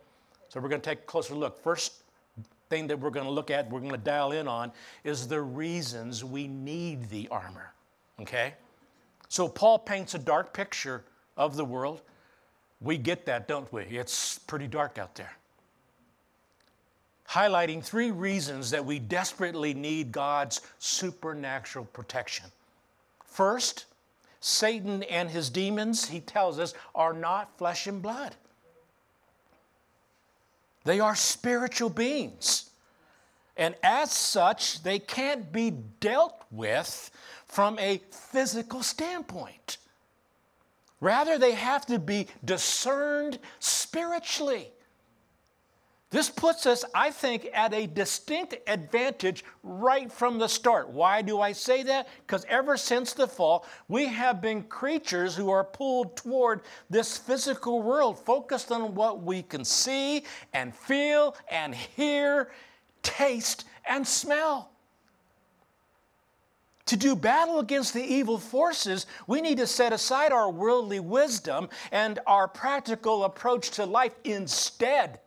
So 0.49 0.61
we're 0.61 0.69
going 0.69 0.81
to 0.81 0.90
take 0.90 1.01
a 1.01 1.07
closer 1.07 1.35
look. 1.35 1.62
First 1.62 2.04
thing 2.70 2.87
that 2.88 2.98
we're 2.98 3.11
going 3.11 3.27
to 3.27 3.33
look 3.33 3.50
at, 3.50 3.70
we're 3.70 3.81
going 3.81 3.92
to 3.92 3.98
dial 3.98 4.33
in 4.33 4.48
on, 4.48 4.72
is 5.03 5.29
the 5.29 5.40
reasons 5.40 6.24
we 6.24 6.48
need 6.48 7.09
the 7.11 7.29
armor. 7.29 7.72
Okay? 8.20 8.55
So 9.29 9.48
Paul 9.48 9.79
paints 9.79 10.14
a 10.14 10.18
dark 10.18 10.53
picture 10.53 11.05
of 11.37 11.57
the 11.57 11.64
world. 11.64 12.03
We 12.81 12.98
get 12.98 13.27
that, 13.27 13.48
don't 13.48 13.70
we? 13.72 13.83
It's 13.85 14.38
pretty 14.38 14.66
dark 14.66 14.98
out 14.98 15.14
there 15.14 15.33
highlighting 17.29 17.83
three 17.83 18.11
reasons 18.11 18.70
that 18.70 18.85
we 18.85 18.98
desperately 18.98 19.74
need 19.74 20.12
God's 20.12 20.61
supernatural 20.79 21.87
protection. 21.87 22.46
First, 23.24 23.87
Satan 24.40 25.03
and 25.05 25.31
his 25.31 25.50
demons, 25.50 26.07
he 26.07 26.20
tells 26.20 26.59
us, 26.59 26.74
are 26.94 27.12
not 27.12 27.57
flesh 27.59 27.87
and 27.87 28.00
blood. 28.00 28.37
They 30.85 31.01
are 31.01 31.14
spiritual 31.14 31.90
beings. 31.90 32.70
And 33.57 33.75
as 33.83 34.12
such, 34.12 34.83
they 34.83 34.99
can't 34.99 35.53
be 35.53 35.70
dealt 35.70 36.44
with 36.51 37.11
from 37.47 37.79
a 37.79 38.01
physical 38.11 38.83
standpoint. 38.83 39.79
Rather, 41.01 41.38
they 41.38 41.53
have 41.53 41.87
to 41.87 41.99
be 41.99 42.27
discerned 42.44 43.38
spiritually. 43.61 44.70
This 46.14 46.31
puts 46.31 46.64
us, 46.64 46.85
I 46.94 47.11
think, 47.11 47.48
at 47.53 47.74
a 47.74 47.88
distinct 47.88 48.55
advantage 48.68 49.44
right 49.64 50.12
from 50.12 50.38
the 50.38 50.46
start. 50.46 50.88
Why 50.90 51.22
do 51.22 51.40
I 51.40 51.50
say 51.50 51.83
that? 51.83 52.07
Because 52.24 52.46
ever 52.48 52.77
since 52.77 53.14
the 53.14 53.27
fall, 53.27 53.66
we 53.88 54.07
have 54.07 54.40
been 54.40 54.62
creatures 54.62 55.35
who 55.35 55.50
are 55.50 55.64
pulled 55.64 56.16
toward 56.16 56.61
this 56.88 57.18
physical 57.18 57.83
world, 57.83 58.16
focused 58.16 58.70
on 58.70 58.94
what 58.94 59.24
we 59.24 59.42
can 59.42 59.64
see 59.64 60.22
and 60.53 60.72
feel 60.72 61.35
and 61.50 61.74
hear, 61.74 62.53
taste 63.03 63.64
and 63.85 64.07
smell. 64.07 64.70
To 66.87 66.96
do 66.96 67.16
battle 67.16 67.59
against 67.59 67.92
the 67.92 68.05
evil 68.05 68.38
forces, 68.38 69.07
we 69.27 69.40
need 69.40 69.59
to 69.59 69.66
set 69.66 69.92
aside 69.92 70.31
our 70.31 70.48
worldly 70.48 71.00
wisdom 71.00 71.68
and 71.90 72.20
our 72.24 72.46
practical 72.46 73.24
approach 73.24 73.72
to 73.72 73.85
life 73.85 74.14
instead 74.22 75.18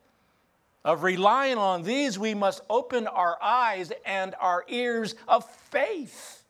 of 0.88 1.04
relying 1.04 1.58
on 1.58 1.84
these, 1.84 2.18
we 2.18 2.34
must 2.34 2.62
open 2.70 3.08
our 3.08 3.38
eyes 3.44 3.92
and 4.06 4.34
our 4.40 4.64
ears 4.70 5.16
of 5.28 5.44
faith. 5.46 6.44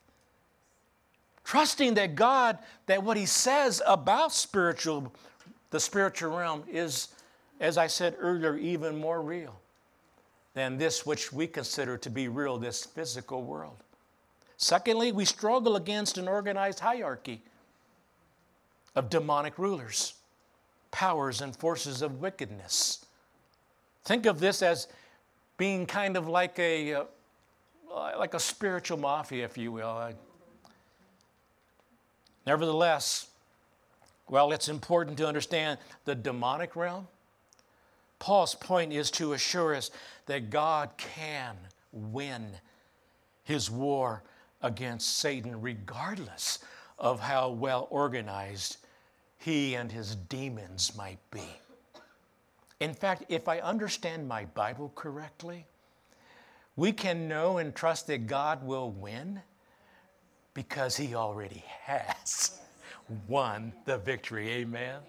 Trusting 1.44 1.96
that 1.96 2.14
God, 2.14 2.60
that 2.86 3.02
what 3.02 3.18
He 3.18 3.26
says 3.26 3.82
about 3.88 4.32
spiritual, 4.32 5.12
the 5.72 5.80
spiritual 5.80 6.38
realm 6.38 6.64
is, 6.72 7.08
as 7.60 7.80
I 7.80 7.88
said 7.88 8.16
earlier, 8.20 8.56
even 8.56 9.02
more 9.02 9.24
real 9.24 9.60
than 10.54 10.78
this 10.78 11.04
which 11.04 11.34
we 11.34 11.48
consider 11.48 11.98
to 11.98 12.10
be 12.12 12.28
real, 12.28 12.60
this 12.60 12.86
physical 12.86 13.42
world. 13.42 13.78
Secondly, 14.58 15.12
we 15.12 15.26
struggle 15.26 15.76
against 15.78 16.20
an 16.20 16.28
organized 16.28 16.80
hierarchy 16.80 17.42
of 18.94 19.10
demonic 19.10 19.58
rulers, 19.58 20.14
powers, 20.92 21.42
and 21.42 21.56
forces 21.56 22.04
of 22.04 22.22
wickedness 22.22 23.07
Think 24.08 24.26
of 24.26 24.40
this 24.40 24.62
as 24.62 24.88
being 25.58 25.86
kind 25.86 26.16
of 26.16 26.30
like 26.30 26.58
a, 26.60 26.94
uh, 26.94 27.04
like 27.92 28.34
a 28.36 28.40
spiritual 28.40 28.98
mafia, 28.98 29.44
if 29.44 29.58
you 29.58 29.74
will. 29.74 30.14
Nevertheless, 32.46 33.28
well, 34.30 34.54
it's 34.54 34.70
important 34.70 35.18
to 35.18 35.28
understand 35.28 35.78
the 36.06 36.16
demonic 36.16 36.78
realm. 36.78 37.10
Paul's 38.18 38.56
point 38.56 38.94
is 38.94 39.12
to 39.12 39.34
assure 39.34 39.76
us 39.76 39.92
that 40.28 40.50
God 40.50 40.92
can 40.96 41.58
win 41.92 42.52
his 43.44 43.70
war 43.70 44.24
against 44.62 45.18
Satan, 45.18 45.60
regardless 45.60 46.60
of 46.98 47.20
how 47.20 47.50
well 47.50 47.90
organized 47.92 48.78
he 49.38 49.76
and 49.76 49.92
his 49.92 50.16
demons 50.16 50.96
might 50.96 51.20
be. 51.30 51.60
In 52.80 52.94
fact, 52.94 53.24
if 53.30 53.48
I 53.48 53.60
understand 53.60 54.28
my 54.28 54.46
Bible 54.46 54.92
correctly, 54.96 55.66
we 56.76 56.92
can 56.92 57.28
know 57.28 57.58
and 57.58 57.74
trust 57.74 58.08
that 58.08 58.28
God 58.28 58.64
will 58.64 58.92
win 58.92 59.42
because 60.54 60.96
He 60.96 61.16
already 61.16 61.64
has 61.84 62.60
won 63.28 63.74
the 63.86 63.98
victory. 63.98 64.50
Amen. 64.50 65.00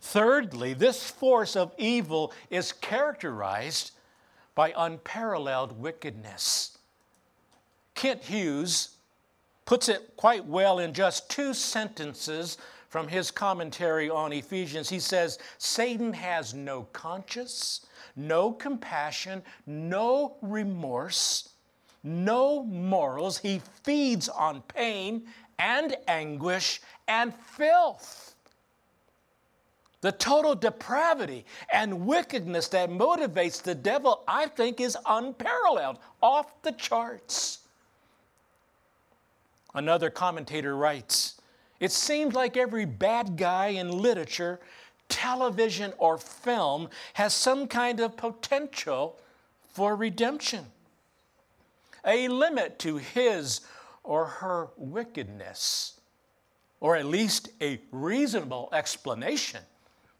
Thirdly, 0.00 0.74
this 0.74 1.10
force 1.10 1.56
of 1.56 1.72
evil 1.78 2.32
is 2.50 2.72
characterized 2.72 3.92
by 4.54 4.72
unparalleled 4.76 5.80
wickedness. 5.80 6.78
Kent 7.94 8.24
Hughes 8.24 8.96
puts 9.64 9.88
it 9.88 10.16
quite 10.16 10.44
well 10.44 10.78
in 10.78 10.92
just 10.92 11.28
two 11.28 11.52
sentences 11.52 12.56
from 12.88 13.08
his 13.08 13.30
commentary 13.30 14.08
on 14.08 14.32
Ephesians, 14.32 14.88
he 14.88 15.00
says, 15.00 15.38
Satan 15.58 16.12
has 16.12 16.54
no 16.54 16.82
conscience, 16.92 17.86
no 18.14 18.52
compassion, 18.52 19.42
no 19.66 20.36
remorse, 20.40 21.50
no 22.02 22.62
morals. 22.64 23.38
He 23.38 23.60
feeds 23.82 24.28
on 24.28 24.62
pain 24.62 25.24
and 25.58 25.96
anguish 26.06 26.80
and 27.08 27.34
filth. 27.34 28.34
The 30.02 30.12
total 30.12 30.54
depravity 30.54 31.44
and 31.72 32.06
wickedness 32.06 32.68
that 32.68 32.90
motivates 32.90 33.60
the 33.60 33.74
devil, 33.74 34.22
I 34.28 34.46
think, 34.46 34.80
is 34.80 34.96
unparalleled, 35.06 35.98
off 36.22 36.62
the 36.62 36.72
charts. 36.72 37.60
Another 39.74 40.08
commentator 40.10 40.76
writes 40.76 41.40
it 41.80 41.92
seems 41.92 42.34
like 42.34 42.56
every 42.56 42.84
bad 42.84 43.36
guy 43.36 43.68
in 43.68 43.90
literature, 43.90 44.60
television, 45.08 45.92
or 45.98 46.18
film 46.18 46.88
has 47.14 47.34
some 47.34 47.66
kind 47.66 48.00
of 48.00 48.16
potential 48.16 49.18
for 49.72 49.94
redemption, 49.94 50.64
a 52.04 52.28
limit 52.28 52.78
to 52.78 52.96
his 52.96 53.60
or 54.02 54.24
her 54.24 54.68
wickedness, 54.76 56.00
or 56.80 56.96
at 56.96 57.04
least 57.04 57.50
a 57.60 57.80
reasonable 57.92 58.68
explanation 58.72 59.60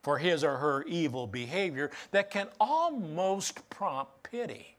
for 0.03 0.19
his 0.19 0.45
or 0.45 0.57
her 0.57 0.83
evil 0.85 1.27
behavior 1.27 1.90
that 2.11 2.31
can 2.31 2.49
almost 2.61 3.69
prompt 3.71 4.23
pity. 4.23 4.77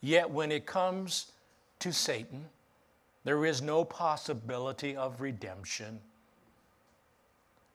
Yet 0.00 0.30
when 0.30 0.50
it 0.50 0.64
comes 0.66 1.32
to 1.80 1.92
Satan, 1.92 2.46
there 3.24 3.44
is 3.44 3.60
no 3.60 3.84
possibility 3.84 4.96
of 4.96 5.20
redemption. 5.20 6.00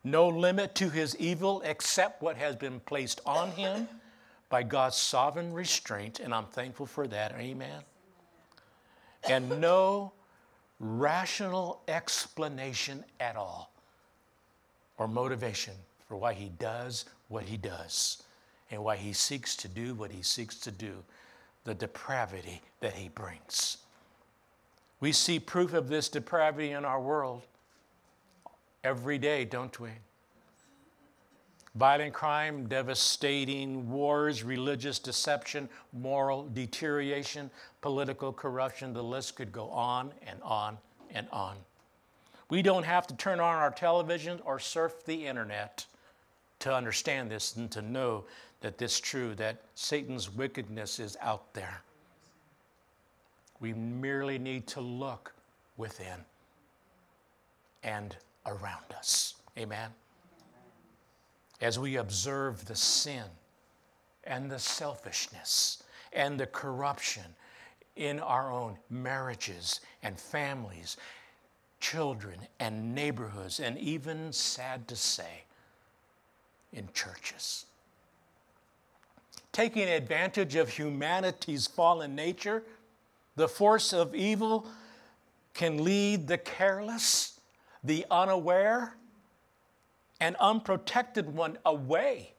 No 0.03 0.27
limit 0.27 0.75
to 0.75 0.89
his 0.89 1.15
evil 1.17 1.62
except 1.65 2.21
what 2.21 2.38
has 2.38 2.55
been 2.55 2.79
placed 2.79 3.21
on 3.25 3.51
him 3.51 3.88
by 4.49 4.63
God's 4.63 4.97
sovereign 4.97 5.51
restraint, 5.53 6.19
and 6.19 6.34
I'm 6.34 6.45
thankful 6.45 6.86
for 6.86 7.08
that. 7.08 7.34
Amen. 7.39 7.81
And 9.27 9.60
no 9.60 10.13
rational 10.79 11.81
explanation 11.88 13.03
at 13.19 13.36
all 13.36 13.71
or 14.97 15.08
motivation 15.08 15.73
for 16.08 16.17
why 16.17 16.34
he 16.34 16.49
does 16.60 17.05
what 17.27 17.43
he 17.43 17.58
does 17.58 18.23
and 18.71 18.84
why 18.84 18.95
he 18.95 19.13
seeks 19.13 19.55
to 19.55 19.67
do 19.67 19.93
what 19.95 20.12
he 20.12 20.21
seeks 20.21 20.55
to 20.60 20.71
do, 20.71 21.03
the 21.63 21.73
depravity 21.73 22.62
that 22.79 22.93
he 22.93 23.10
brings. 23.10 23.77
We 24.99 25.12
see 25.12 25.39
proof 25.39 25.73
of 25.73 25.88
this 25.88 26.10
depravity 26.10 26.71
in 26.71 26.86
our 26.86 27.01
world 27.01 27.43
every 28.84 29.17
day, 29.17 29.45
don't 29.45 29.77
we? 29.79 29.89
Violent 31.75 32.13
crime, 32.13 32.67
devastating 32.67 33.89
wars, 33.89 34.43
religious 34.43 34.97
deception, 34.97 35.67
moral 35.91 36.47
deterioration, 36.53 37.51
political 37.81 38.31
corruption, 38.31 38.93
the 38.93 39.03
list 39.03 39.36
could 39.36 39.51
go 39.51 39.69
on 39.69 40.13
and 40.25 40.39
on 40.41 40.77
and 41.13 41.27
on. 41.34 41.58
We 42.49 42.62
don't 42.62 42.86
have 42.86 43.08
to 43.08 43.15
turn 43.17 43.41
on 43.41 43.55
our 43.55 43.71
television 43.71 44.39
or 44.45 44.58
surf 44.60 45.03
the 45.05 45.25
internet 45.27 45.86
to 46.60 46.73
understand 46.73 47.29
this 47.29 47.58
and 47.58 47.69
to 47.71 47.81
know 47.81 48.23
that 48.62 48.77
this 48.77 48.93
is 48.93 48.99
true, 49.01 49.36
that 49.36 49.62
Satan's 49.75 50.34
wickedness 50.34 50.99
is 50.99 51.17
out 51.21 51.53
there. 51.53 51.81
We 53.59 53.73
merely 53.73 54.37
need 54.37 54.67
to 54.67 54.81
look 54.81 55.33
within 55.77 56.25
and 57.83 58.15
around 58.45 58.93
us. 58.97 59.35
Amen. 59.57 59.89
As 61.61 61.79
we 61.79 61.95
observe 61.95 62.65
the 62.65 62.75
sin 62.75 63.23
and 64.23 64.51
the 64.51 64.59
selfishness 64.59 65.83
and 66.11 66.39
the 66.39 66.47
corruption 66.47 67.23
in 67.95 68.19
our 68.19 68.51
own 68.51 68.77
marriages 68.89 69.79
and 70.03 70.19
families, 70.19 70.97
children 71.79 72.39
and 72.59 72.93
neighborhoods, 72.93 73.59
and 73.59 73.77
even, 73.77 74.33
sad 74.33 74.87
to 74.87 74.95
say, 74.95 75.43
in 76.73 76.89
churches. 76.93 77.65
Taking 79.51 79.87
advantage 79.87 80.55
of 80.55 80.67
humanity's 80.67 81.67
fallen 81.67 82.15
nature, 82.15 82.63
the 83.35 83.47
force 83.47 83.93
of 83.93 84.15
evil 84.15 84.67
can 85.53 85.83
lead 85.83 86.27
the 86.27 86.37
careless, 86.37 87.39
the 87.83 88.05
unaware, 88.09 88.95
and 90.19 90.35
unprotected 90.37 91.33
one 91.33 91.57
away 91.65 92.33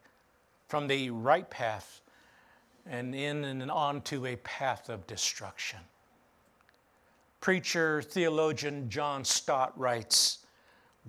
from 0.69 0.87
the 0.87 1.11
right 1.11 1.49
path 1.51 2.01
and 2.89 3.15
in 3.15 3.45
and 3.45 3.71
on 3.71 4.01
to 4.03 4.27
a 4.27 4.37
path 4.37 4.89
of 4.89 5.07
destruction. 5.07 5.81
Preacher, 7.41 8.03
theologian 8.03 8.89
John 8.89 9.25
Stott 9.25 9.79
writes 9.79 10.39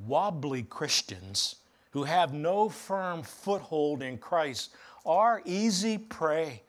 Wobbly 0.05 0.63
Christians 0.63 1.55
who 1.91 2.03
have 2.03 2.33
no 2.33 2.69
firm 2.69 3.23
foothold 3.23 4.03
in 4.03 4.17
Christ 4.17 4.75
are 5.05 5.41
easy 5.45 5.97
prey 5.97 6.61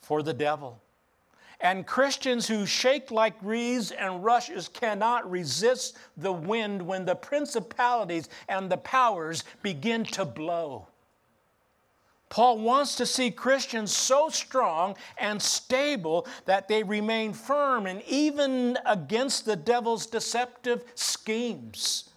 for 0.00 0.22
the 0.22 0.32
devil. 0.32 0.80
And 1.60 1.86
Christians 1.86 2.46
who 2.46 2.66
shake 2.66 3.10
like 3.10 3.34
reeds 3.42 3.90
and 3.90 4.24
rushes 4.24 4.68
cannot 4.68 5.28
resist 5.28 5.96
the 6.16 6.32
wind 6.32 6.82
when 6.82 7.04
the 7.04 7.16
principalities 7.16 8.28
and 8.48 8.70
the 8.70 8.76
powers 8.76 9.42
begin 9.62 10.04
to 10.04 10.24
blow. 10.24 10.86
Paul 12.30 12.58
wants 12.58 12.94
to 12.96 13.06
see 13.06 13.30
Christians 13.30 13.92
so 13.94 14.28
strong 14.28 14.96
and 15.16 15.40
stable 15.40 16.26
that 16.44 16.68
they 16.68 16.82
remain 16.82 17.32
firm 17.32 17.86
and 17.86 18.02
even 18.02 18.78
against 18.84 19.44
the 19.44 19.56
devil's 19.56 20.06
deceptive 20.06 20.84
schemes. 20.94 22.10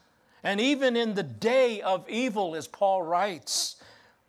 And 0.44 0.60
even 0.60 0.96
in 0.96 1.14
the 1.14 1.24
day 1.24 1.82
of 1.82 2.08
evil, 2.10 2.56
as 2.56 2.68
Paul 2.68 3.04
writes, 3.04 3.78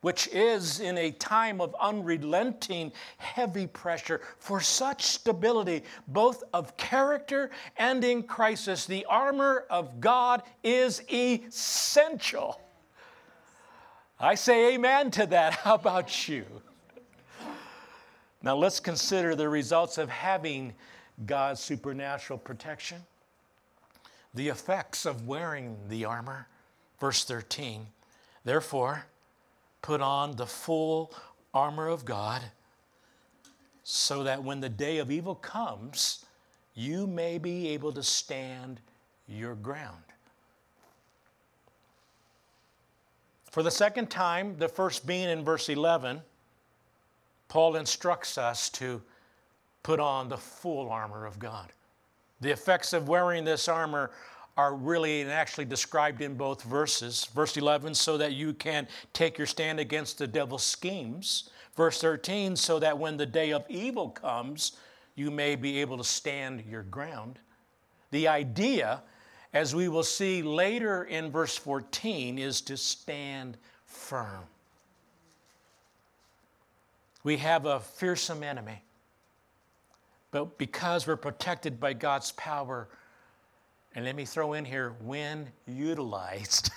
which 0.03 0.27
is 0.33 0.81
in 0.81 0.97
a 0.97 1.11
time 1.11 1.61
of 1.61 1.73
unrelenting 1.79 2.91
heavy 3.17 3.65
pressure, 3.65 4.19
for 4.37 4.59
such 4.59 5.03
stability, 5.03 5.81
both 6.09 6.43
of 6.53 6.75
character 6.75 7.49
and 7.77 8.03
in 8.03 8.21
crisis, 8.21 8.85
the 8.85 9.05
armor 9.05 9.65
of 9.69 10.01
God 10.01 10.43
is 10.61 11.01
essential. 11.09 12.59
I 14.19 14.35
say 14.35 14.73
amen 14.73 15.09
to 15.11 15.25
that. 15.27 15.53
How 15.63 15.75
about 15.75 16.27
you? 16.27 16.45
Now 18.41 18.57
let's 18.57 18.81
consider 18.81 19.35
the 19.35 19.47
results 19.47 19.97
of 19.97 20.09
having 20.09 20.73
God's 21.25 21.61
supernatural 21.61 22.39
protection, 22.39 22.97
the 24.33 24.49
effects 24.49 25.05
of 25.05 25.29
wearing 25.29 25.77
the 25.87 26.03
armor. 26.03 26.49
Verse 26.99 27.23
13, 27.23 27.87
therefore, 28.43 29.05
put 29.83 30.01
on 30.01 30.35
the 30.35 30.47
full 30.47 31.13
armor 31.53 31.87
of 31.87 32.03
God 32.05 32.41
so 33.83 34.23
that 34.23 34.43
when 34.43 34.61
the 34.61 34.69
day 34.69 34.97
of 34.97 35.11
evil 35.11 35.35
comes, 35.35 36.25
you 36.73 37.05
may 37.05 37.37
be 37.37 37.67
able 37.69 37.91
to 37.91 38.01
stand 38.01 38.79
your 39.27 39.53
ground. 39.53 40.03
For 43.51 43.61
the 43.61 43.69
second 43.69 44.09
time, 44.09 44.55
the 44.57 44.69
first 44.69 45.05
being 45.05 45.29
in 45.29 45.43
verse 45.43 45.69
11, 45.69 46.21
Paul 47.49 47.75
instructs 47.75 48.39
us 48.39 48.69
to 48.71 48.99
put 49.83 49.99
on 49.99 50.29
the 50.29 50.37
full 50.37 50.89
armor 50.89 51.25
of 51.25 51.37
God. 51.37 51.71
The 52.41 52.51
effects 52.51 52.93
of 52.93 53.07
wearing 53.09 53.43
this 53.43 53.67
armor 53.67 54.11
are 54.55 54.75
really 54.75 55.21
and 55.21 55.31
actually 55.31 55.65
described 55.65 56.21
in 56.21 56.35
both 56.35 56.63
verses. 56.63 57.25
Verse 57.33 57.57
11, 57.57 57.95
so 57.95 58.17
that 58.17 58.33
you 58.33 58.53
can 58.53 58.87
take 59.13 59.37
your 59.37 59.47
stand 59.47 59.79
against 59.79 60.17
the 60.17 60.27
devil's 60.27 60.63
schemes. 60.63 61.49
Verse 61.75 61.99
13, 61.99 62.55
so 62.55 62.79
that 62.79 62.97
when 62.97 63.17
the 63.17 63.25
day 63.25 63.51
of 63.51 63.65
evil 63.67 64.09
comes, 64.09 64.73
you 65.15 65.31
may 65.31 65.55
be 65.55 65.81
able 65.81 65.97
to 65.97 66.03
stand 66.03 66.63
your 66.69 66.83
ground. 66.83 67.39
The 68.11 68.27
idea 68.27 69.01
as 69.53 69.75
we 69.75 69.87
will 69.87 70.03
see 70.03 70.41
later 70.41 71.03
in 71.03 71.31
verse 71.31 71.55
14, 71.55 72.39
is 72.39 72.59
to 72.61 72.75
stand 72.75 73.55
firm. 73.85 74.41
We 77.23 77.37
have 77.37 77.65
a 77.65 77.79
fearsome 77.79 78.43
enemy, 78.43 78.81
but 80.31 80.57
because 80.57 81.05
we're 81.05 81.15
protected 81.15 81.79
by 81.79 81.93
God's 81.93 82.31
power, 82.31 82.89
and 83.95 84.05
let 84.05 84.15
me 84.15 84.25
throw 84.25 84.53
in 84.53 84.65
here, 84.65 84.93
when 85.01 85.47
utilized, 85.67 86.71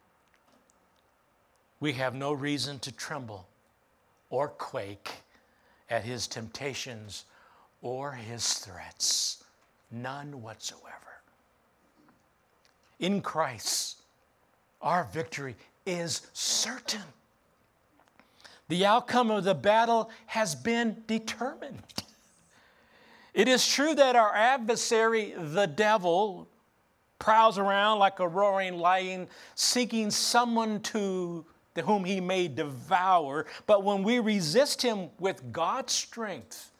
we 1.80 1.92
have 1.94 2.14
no 2.14 2.32
reason 2.32 2.78
to 2.80 2.92
tremble 2.92 3.46
or 4.30 4.48
quake 4.48 5.10
at 5.88 6.04
his 6.04 6.26
temptations 6.26 7.24
or 7.80 8.12
his 8.12 8.54
threats. 8.54 9.44
None 9.90 10.42
whatsoever 10.42 11.08
in 12.98 13.20
Christ, 13.20 14.02
our 14.82 15.04
victory 15.12 15.56
is 15.86 16.26
certain. 16.32 17.02
The 18.68 18.84
outcome 18.84 19.30
of 19.30 19.44
the 19.44 19.54
battle 19.54 20.10
has 20.26 20.54
been 20.54 21.02
determined. 21.06 21.82
It 23.38 23.46
is 23.46 23.64
true 23.64 23.94
that 23.94 24.16
our 24.16 24.34
adversary, 24.34 25.32
the 25.36 25.66
devil, 25.66 26.48
prowls 27.20 27.56
around 27.56 28.00
like 28.00 28.18
a 28.18 28.26
roaring 28.26 28.78
lion, 28.78 29.28
seeking 29.54 30.10
someone 30.10 30.80
to 30.80 31.44
whom 31.84 32.02
he 32.02 32.20
may 32.20 32.48
devour. 32.48 33.46
But 33.68 33.84
when 33.84 34.02
we 34.02 34.18
resist 34.18 34.82
him 34.82 35.10
with 35.20 35.52
God's 35.52 35.92
strength, 35.92 36.72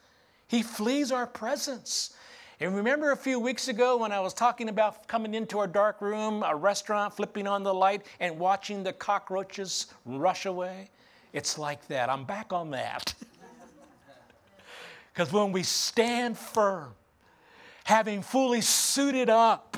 he 0.48 0.64
flees 0.64 1.12
our 1.12 1.28
presence. 1.28 2.14
And 2.58 2.74
remember 2.74 3.12
a 3.12 3.16
few 3.16 3.38
weeks 3.38 3.68
ago 3.68 3.98
when 3.98 4.10
I 4.10 4.18
was 4.18 4.34
talking 4.34 4.68
about 4.68 5.06
coming 5.06 5.34
into 5.34 5.60
our 5.60 5.68
dark 5.68 6.00
room, 6.00 6.42
a 6.42 6.56
restaurant, 6.56 7.14
flipping 7.14 7.46
on 7.46 7.62
the 7.62 7.72
light, 7.72 8.04
and 8.18 8.36
watching 8.36 8.82
the 8.82 8.92
cockroaches 8.92 9.86
rush 10.04 10.44
away? 10.46 10.90
It's 11.32 11.56
like 11.56 11.86
that. 11.86 12.10
I'm 12.10 12.24
back 12.24 12.52
on 12.52 12.70
that. 12.72 13.14
Because 15.18 15.32
when 15.32 15.50
we 15.50 15.64
stand 15.64 16.38
firm, 16.38 16.94
having 17.82 18.22
fully 18.22 18.60
suited 18.60 19.28
up, 19.28 19.76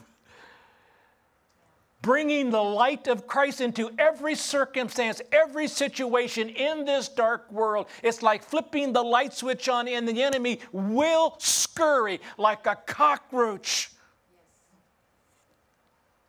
bringing 2.02 2.50
the 2.50 2.62
light 2.62 3.08
of 3.08 3.26
Christ 3.26 3.62
into 3.62 3.90
every 3.98 4.34
circumstance, 4.34 5.22
every 5.32 5.66
situation 5.66 6.50
in 6.50 6.84
this 6.84 7.08
dark 7.08 7.50
world. 7.50 7.86
It's 8.02 8.22
like 8.22 8.42
flipping 8.42 8.92
the 8.92 9.02
light 9.02 9.32
switch 9.32 9.66
on, 9.70 9.88
and 9.88 10.06
the 10.06 10.22
enemy 10.22 10.60
will 10.72 11.36
scurry 11.38 12.20
like 12.36 12.66
a 12.66 12.76
cockroach, 12.76 13.92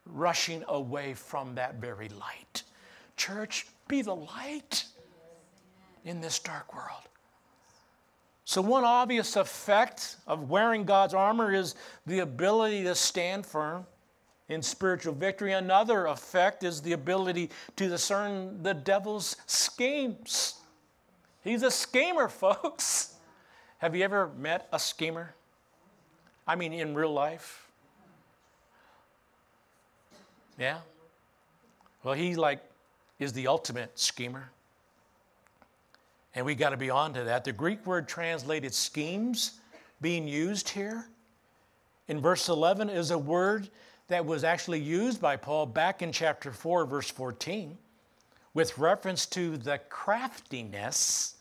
rushing 0.05 0.63
away 0.69 1.15
from 1.15 1.55
that 1.55 1.81
very 1.81 2.07
light. 2.07 2.63
Church, 3.17 3.67
be 3.89 4.03
the 4.03 4.15
light 4.15 4.85
in 6.05 6.21
this 6.21 6.39
dark 6.39 6.73
world. 6.73 7.09
So, 8.51 8.61
one 8.61 8.83
obvious 8.83 9.37
effect 9.37 10.17
of 10.27 10.49
wearing 10.49 10.83
God's 10.83 11.13
armor 11.13 11.53
is 11.53 11.73
the 12.05 12.19
ability 12.19 12.83
to 12.83 12.93
stand 12.95 13.45
firm 13.45 13.85
in 14.49 14.61
spiritual 14.61 15.13
victory. 15.13 15.53
Another 15.53 16.07
effect 16.07 16.65
is 16.65 16.81
the 16.81 16.91
ability 16.91 17.49
to 17.77 17.87
discern 17.87 18.61
the 18.61 18.73
devil's 18.73 19.37
schemes. 19.45 20.55
He's 21.45 21.63
a 21.63 21.71
schemer, 21.71 22.27
folks. 22.27 23.15
Have 23.77 23.95
you 23.95 24.03
ever 24.03 24.27
met 24.37 24.67
a 24.73 24.79
schemer? 24.79 25.33
I 26.45 26.57
mean, 26.57 26.73
in 26.73 26.93
real 26.93 27.13
life? 27.13 27.71
Yeah? 30.59 30.79
Well, 32.03 32.15
he 32.15 32.35
like 32.35 32.59
is 33.17 33.31
the 33.31 33.47
ultimate 33.47 33.97
schemer. 33.97 34.49
And 36.33 36.45
we 36.45 36.55
got 36.55 36.69
to 36.69 36.77
be 36.77 36.89
on 36.89 37.13
to 37.13 37.23
that. 37.25 37.43
The 37.43 37.51
Greek 37.51 37.85
word 37.85 38.07
translated 38.07 38.73
schemes 38.73 39.59
being 39.99 40.27
used 40.27 40.69
here 40.69 41.05
in 42.11 42.19
verse 42.19 42.49
11 42.49 42.89
is 42.89 43.11
a 43.11 43.17
word 43.17 43.69
that 44.09 44.25
was 44.25 44.43
actually 44.43 44.81
used 44.81 45.21
by 45.21 45.37
Paul 45.37 45.65
back 45.65 46.01
in 46.01 46.11
chapter 46.11 46.51
4, 46.51 46.85
verse 46.85 47.09
14, 47.09 47.77
with 48.53 48.77
reference 48.77 49.25
to 49.27 49.55
the 49.55 49.79
craftiness 49.87 51.37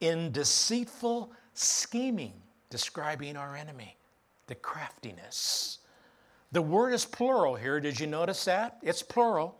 in 0.00 0.30
deceitful 0.30 1.32
scheming, 1.54 2.34
describing 2.68 3.34
our 3.34 3.56
enemy, 3.56 3.96
the 4.46 4.54
craftiness. 4.56 5.78
The 6.52 6.60
word 6.60 6.92
is 6.92 7.06
plural 7.06 7.54
here. 7.54 7.80
Did 7.80 7.98
you 7.98 8.06
notice 8.06 8.44
that? 8.44 8.76
It's 8.82 9.02
plural, 9.02 9.58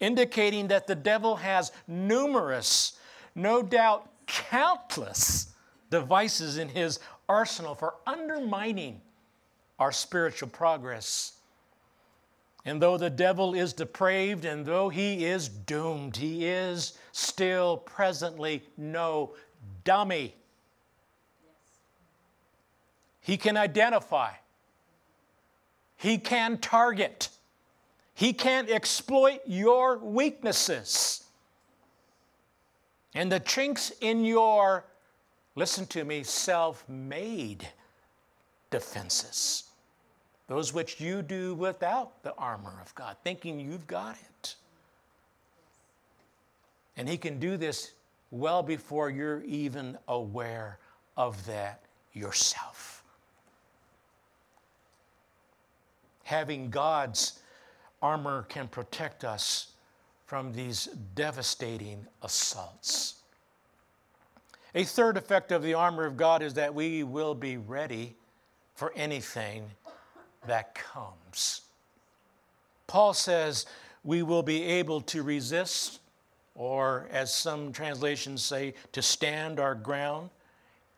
indicating 0.00 0.68
that 0.68 0.86
the 0.86 0.94
devil 0.94 1.36
has 1.36 1.72
numerous, 1.88 2.98
no 3.34 3.62
doubt 3.62 4.10
countless 4.26 5.52
devices 5.90 6.58
in 6.58 6.68
his 6.68 7.00
arsenal 7.28 7.74
for 7.74 7.94
undermining 8.06 9.00
our 9.78 9.92
spiritual 9.92 10.48
progress. 10.48 11.32
And 12.64 12.80
though 12.80 12.96
the 12.96 13.10
devil 13.10 13.54
is 13.54 13.72
depraved 13.72 14.44
and 14.44 14.64
though 14.64 14.88
he 14.88 15.24
is 15.24 15.48
doomed, 15.48 16.16
he 16.16 16.46
is 16.46 16.98
still 17.12 17.76
presently 17.76 18.62
no 18.76 19.34
dummy. 19.84 20.34
He 23.20 23.36
can 23.36 23.56
identify, 23.56 24.32
he 25.96 26.18
can 26.18 26.58
target, 26.58 27.30
he 28.14 28.32
can 28.32 28.68
exploit 28.70 29.40
your 29.46 29.98
weaknesses. 29.98 31.23
And 33.14 33.30
the 33.30 33.40
chinks 33.40 33.90
in 34.00 34.24
your, 34.24 34.84
listen 35.54 35.86
to 35.86 36.04
me, 36.04 36.22
self 36.24 36.88
made 36.88 37.68
defenses 38.70 39.64
those 40.46 40.74
which 40.74 41.00
you 41.00 41.22
do 41.22 41.54
without 41.54 42.22
the 42.22 42.34
armor 42.34 42.78
of 42.82 42.94
God, 42.94 43.16
thinking 43.24 43.58
you've 43.58 43.86
got 43.86 44.16
it. 44.16 44.56
And 46.96 47.08
He 47.08 47.16
can 47.16 47.38
do 47.38 47.56
this 47.56 47.92
well 48.30 48.62
before 48.62 49.10
you're 49.10 49.42
even 49.44 49.96
aware 50.08 50.78
of 51.16 51.44
that 51.46 51.80
yourself. 52.12 53.02
Having 56.24 56.70
God's 56.70 57.38
armor 58.02 58.42
can 58.48 58.68
protect 58.68 59.24
us 59.24 59.72
from 60.34 60.52
these 60.52 60.88
devastating 61.14 62.04
assaults. 62.20 63.22
A 64.74 64.82
third 64.82 65.16
effect 65.16 65.52
of 65.52 65.62
the 65.62 65.74
armor 65.74 66.06
of 66.06 66.16
God 66.16 66.42
is 66.42 66.54
that 66.54 66.74
we 66.74 67.04
will 67.04 67.36
be 67.36 67.56
ready 67.56 68.16
for 68.74 68.92
anything 68.96 69.62
that 70.48 70.74
comes. 70.74 71.60
Paul 72.88 73.14
says 73.14 73.66
we 74.02 74.24
will 74.24 74.42
be 74.42 74.64
able 74.64 75.02
to 75.02 75.22
resist, 75.22 76.00
or 76.56 77.06
as 77.12 77.32
some 77.32 77.70
translations 77.70 78.42
say, 78.42 78.74
to 78.90 79.02
stand 79.02 79.60
our 79.60 79.76
ground 79.76 80.30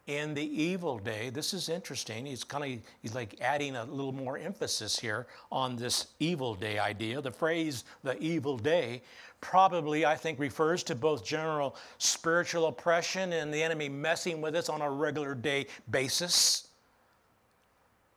in 0.06 0.34
the 0.34 0.62
evil 0.62 0.98
day. 0.98 1.30
This 1.30 1.52
is 1.52 1.68
interesting. 1.68 2.26
He's 2.26 2.44
kind 2.44 2.64
of 2.64 2.80
he's 3.02 3.14
like 3.14 3.36
adding 3.40 3.76
a 3.76 3.84
little 3.84 4.12
more 4.12 4.38
emphasis 4.38 4.98
here 4.98 5.26
on 5.50 5.76
this 5.76 6.06
evil 6.20 6.54
day 6.54 6.78
idea. 6.78 7.20
The 7.20 7.32
phrase 7.32 7.84
the 8.04 8.16
evil 8.18 8.56
day 8.56 9.02
probably 9.40 10.04
I 10.06 10.16
think 10.16 10.38
refers 10.38 10.82
to 10.84 10.94
both 10.94 11.24
general 11.24 11.76
spiritual 11.98 12.66
oppression 12.66 13.32
and 13.32 13.52
the 13.52 13.62
enemy 13.62 13.88
messing 13.88 14.40
with 14.40 14.54
us 14.54 14.68
on 14.68 14.80
a 14.80 14.90
regular 14.90 15.34
day 15.34 15.66
basis 15.90 16.66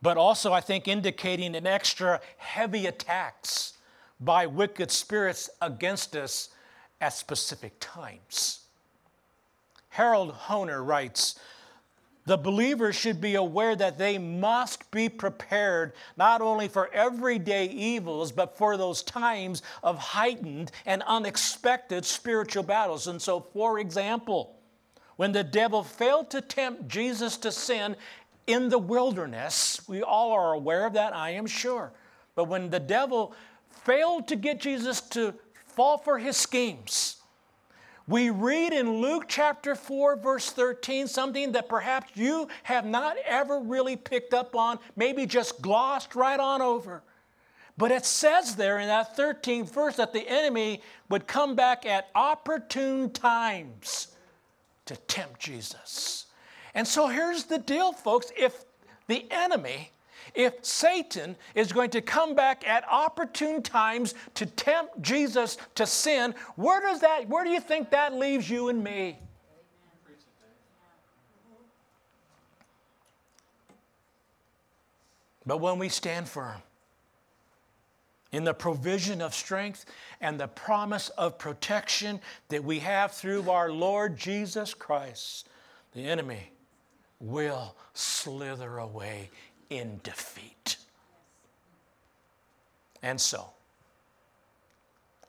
but 0.02 0.16
also, 0.16 0.52
I 0.52 0.60
think, 0.60 0.88
indicating 0.88 1.54
an 1.54 1.66
extra 1.66 2.20
heavy 2.38 2.86
attacks 2.86 3.74
by 4.18 4.46
wicked 4.46 4.90
spirits 4.90 5.50
against 5.60 6.16
us 6.16 6.48
at 7.00 7.12
specific 7.12 7.74
times. 7.80 8.60
Harold 9.90 10.34
Hoehner 10.34 10.86
writes, 10.86 11.38
the 12.30 12.36
believer 12.36 12.92
should 12.92 13.20
be 13.20 13.34
aware 13.34 13.74
that 13.74 13.98
they 13.98 14.16
must 14.16 14.88
be 14.92 15.08
prepared 15.08 15.94
not 16.16 16.40
only 16.40 16.68
for 16.68 16.88
everyday 16.94 17.66
evils, 17.66 18.30
but 18.30 18.56
for 18.56 18.76
those 18.76 19.02
times 19.02 19.62
of 19.82 19.98
heightened 19.98 20.70
and 20.86 21.02
unexpected 21.08 22.04
spiritual 22.04 22.62
battles. 22.62 23.08
And 23.08 23.20
so, 23.20 23.40
for 23.52 23.80
example, 23.80 24.54
when 25.16 25.32
the 25.32 25.42
devil 25.42 25.82
failed 25.82 26.30
to 26.30 26.40
tempt 26.40 26.86
Jesus 26.86 27.36
to 27.38 27.50
sin, 27.50 27.96
in 28.46 28.68
the 28.68 28.78
wilderness. 28.78 29.80
We 29.88 30.00
all 30.02 30.30
are 30.30 30.52
aware 30.52 30.86
of 30.86 30.92
that, 30.92 31.12
I 31.12 31.30
am 31.30 31.46
sure. 31.46 31.92
But 32.36 32.44
when 32.44 32.70
the 32.70 32.80
devil 32.80 33.34
failed 33.70 34.28
to 34.28 34.36
get 34.36 34.60
Jesus 34.60 35.00
to 35.00 35.34
fall 35.66 35.98
for 35.98 36.18
his 36.18 36.36
schemes, 36.36 37.19
we 38.10 38.28
read 38.28 38.72
in 38.72 39.00
Luke 39.00 39.26
chapter 39.28 39.76
4, 39.76 40.16
verse 40.16 40.50
13, 40.50 41.06
something 41.06 41.52
that 41.52 41.68
perhaps 41.68 42.10
you 42.16 42.48
have 42.64 42.84
not 42.84 43.16
ever 43.24 43.60
really 43.60 43.94
picked 43.94 44.34
up 44.34 44.56
on, 44.56 44.80
maybe 44.96 45.26
just 45.26 45.62
glossed 45.62 46.16
right 46.16 46.40
on 46.40 46.60
over. 46.60 47.04
But 47.78 47.92
it 47.92 48.04
says 48.04 48.56
there 48.56 48.80
in 48.80 48.88
that 48.88 49.16
13th 49.16 49.72
verse 49.72 49.94
that 49.96 50.12
the 50.12 50.28
enemy 50.28 50.82
would 51.08 51.28
come 51.28 51.54
back 51.54 51.86
at 51.86 52.08
opportune 52.16 53.10
times 53.10 54.08
to 54.86 54.96
tempt 54.96 55.38
Jesus. 55.38 56.26
And 56.74 56.88
so 56.88 57.06
here's 57.06 57.44
the 57.44 57.58
deal, 57.58 57.92
folks. 57.92 58.32
If 58.36 58.64
the 59.06 59.24
enemy, 59.30 59.92
if 60.34 60.64
Satan 60.64 61.36
is 61.54 61.72
going 61.72 61.90
to 61.90 62.00
come 62.00 62.34
back 62.34 62.66
at 62.66 62.84
opportune 62.90 63.62
times 63.62 64.14
to 64.34 64.46
tempt 64.46 65.00
Jesus 65.02 65.56
to 65.74 65.86
sin, 65.86 66.34
where 66.56 66.80
does 66.80 67.00
that, 67.00 67.28
where 67.28 67.44
do 67.44 67.50
you 67.50 67.60
think 67.60 67.90
that 67.90 68.14
leaves 68.14 68.48
you 68.48 68.68
and 68.68 68.82
me? 68.82 69.18
But 75.46 75.58
when 75.58 75.78
we 75.78 75.88
stand 75.88 76.28
firm 76.28 76.62
in 78.30 78.44
the 78.44 78.54
provision 78.54 79.20
of 79.20 79.34
strength 79.34 79.84
and 80.20 80.38
the 80.38 80.46
promise 80.46 81.08
of 81.10 81.38
protection 81.38 82.20
that 82.48 82.62
we 82.62 82.78
have 82.80 83.12
through 83.12 83.50
our 83.50 83.72
Lord 83.72 84.16
Jesus 84.16 84.74
Christ, 84.74 85.48
the 85.92 86.04
enemy 86.04 86.52
will 87.18 87.74
slither 87.94 88.78
away 88.78 89.30
in 89.70 90.00
defeat. 90.02 90.76
And 93.02 93.20
so, 93.20 93.46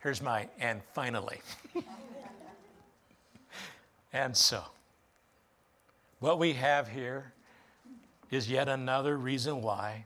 here's 0.01 0.21
my, 0.21 0.49
and 0.59 0.81
finally. 0.93 1.39
and 4.13 4.35
so, 4.35 4.63
what 6.19 6.37
we 6.37 6.53
have 6.53 6.89
here 6.89 7.31
is 8.29 8.49
yet 8.49 8.67
another 8.67 9.17
reason 9.17 9.61
why 9.61 10.05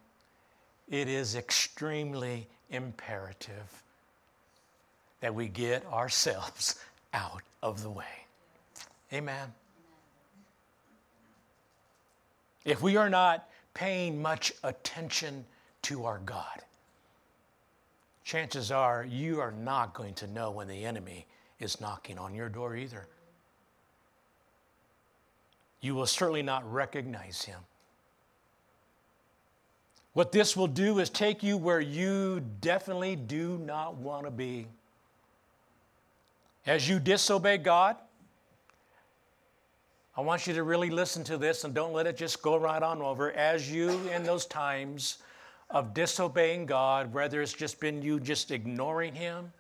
it 0.90 1.08
is 1.08 1.36
extremely 1.36 2.48
imperative 2.70 3.84
that 5.22 5.34
we 5.34 5.48
get 5.48 5.84
ourselves 5.88 6.76
out 7.14 7.42
of 7.64 7.82
the 7.82 7.90
way. 7.90 8.06
Amen. 9.12 9.54
if 12.66 12.82
we 12.82 12.98
are 12.98 13.10
not 13.10 13.48
paying 13.76 14.20
much 14.20 14.52
attention 14.64 15.46
to 15.84 16.06
our 16.06 16.20
God, 16.26 16.64
chances 18.24 18.72
are 18.72 19.06
you 19.06 19.40
are 19.40 19.52
not 19.52 19.94
going 19.94 20.16
to 20.16 20.26
know 20.26 20.50
when 20.50 20.68
the 20.68 20.84
enemy 20.84 21.28
is 21.60 21.80
knocking 21.80 22.18
on 22.18 22.34
your 22.34 22.50
door 22.50 22.76
either. 22.76 23.08
You 25.82 25.94
will 25.94 26.08
certainly 26.08 26.42
not 26.42 26.72
recognize 26.74 27.44
him. 27.44 27.60
What 30.14 30.32
this 30.32 30.56
will 30.56 30.68
do 30.68 31.00
is 31.00 31.10
take 31.10 31.44
you 31.44 31.58
where 31.58 31.82
you 31.82 32.42
definitely 32.62 33.18
do 33.18 33.58
not 33.60 33.96
want 33.96 34.24
to 34.26 34.32
be. 34.32 34.66
As 36.66 36.90
you 36.90 37.00
disobey 37.00 37.58
God, 37.58 37.98
I 40.18 40.22
want 40.22 40.48
you 40.48 40.54
to 40.54 40.64
really 40.64 40.90
listen 40.90 41.24
to 41.26 41.38
this 41.38 41.66
and 41.66 41.74
don't 41.74 41.92
let 41.92 42.08
it 42.08 42.16
just 42.16 42.42
go 42.42 42.56
right 42.56 42.82
on 42.82 43.02
over. 43.02 43.32
As 43.34 43.70
you, 43.70 43.90
in 44.10 44.24
those 44.24 44.46
times 44.46 45.18
of 45.70 45.94
disobeying 45.94 46.66
God, 46.66 47.14
whether 47.14 47.42
it's 47.42 47.52
just 47.52 47.80
been 47.82 48.02
you 48.02 48.20
just 48.20 48.52
ignoring 48.52 49.14
Him, 49.14 49.52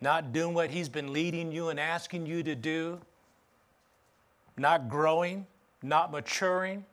not 0.00 0.32
doing 0.32 0.54
what 0.54 0.70
He's 0.70 0.88
been 0.88 1.12
leading 1.12 1.50
you 1.50 1.70
and 1.70 1.80
asking 1.80 2.26
you 2.26 2.44
to 2.44 2.54
do, 2.54 3.00
not 4.56 4.88
growing, 4.88 5.46
not 5.82 6.12
maturing, 6.12 6.84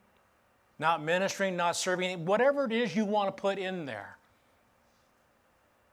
not 0.80 1.00
ministering, 1.00 1.56
not 1.56 1.76
serving, 1.76 2.24
whatever 2.24 2.64
it 2.64 2.72
is 2.72 2.96
you 2.96 3.04
want 3.04 3.34
to 3.34 3.40
put 3.40 3.56
in 3.56 3.86
there. 3.86 4.16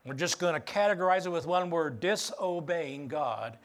We're 0.03 0.15
just 0.15 0.39
going 0.39 0.55
to 0.55 0.59
categorize 0.59 1.27
it 1.27 1.29
with 1.29 1.45
one 1.45 1.69
word 1.69 1.99
disobeying 1.99 3.07
God. 3.07 3.57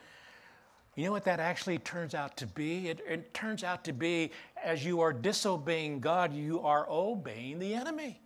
You 0.95 1.03
know 1.03 1.11
what 1.11 1.25
that 1.25 1.41
actually 1.41 1.77
turns 1.79 2.15
out 2.15 2.37
to 2.37 2.47
be? 2.47 2.87
It, 2.87 3.01
it, 3.07 3.33
turns 3.33 3.65
out 3.65 3.83
to 3.83 3.93
be 3.93 4.31
as 4.63 4.85
you 4.85 5.01
are 5.01 5.11
disobeying 5.11 5.99
God, 5.99 6.33
you 6.33 6.61
are 6.61 6.87
obeying 6.89 7.59
the 7.59 7.73
enemy. 7.73 8.21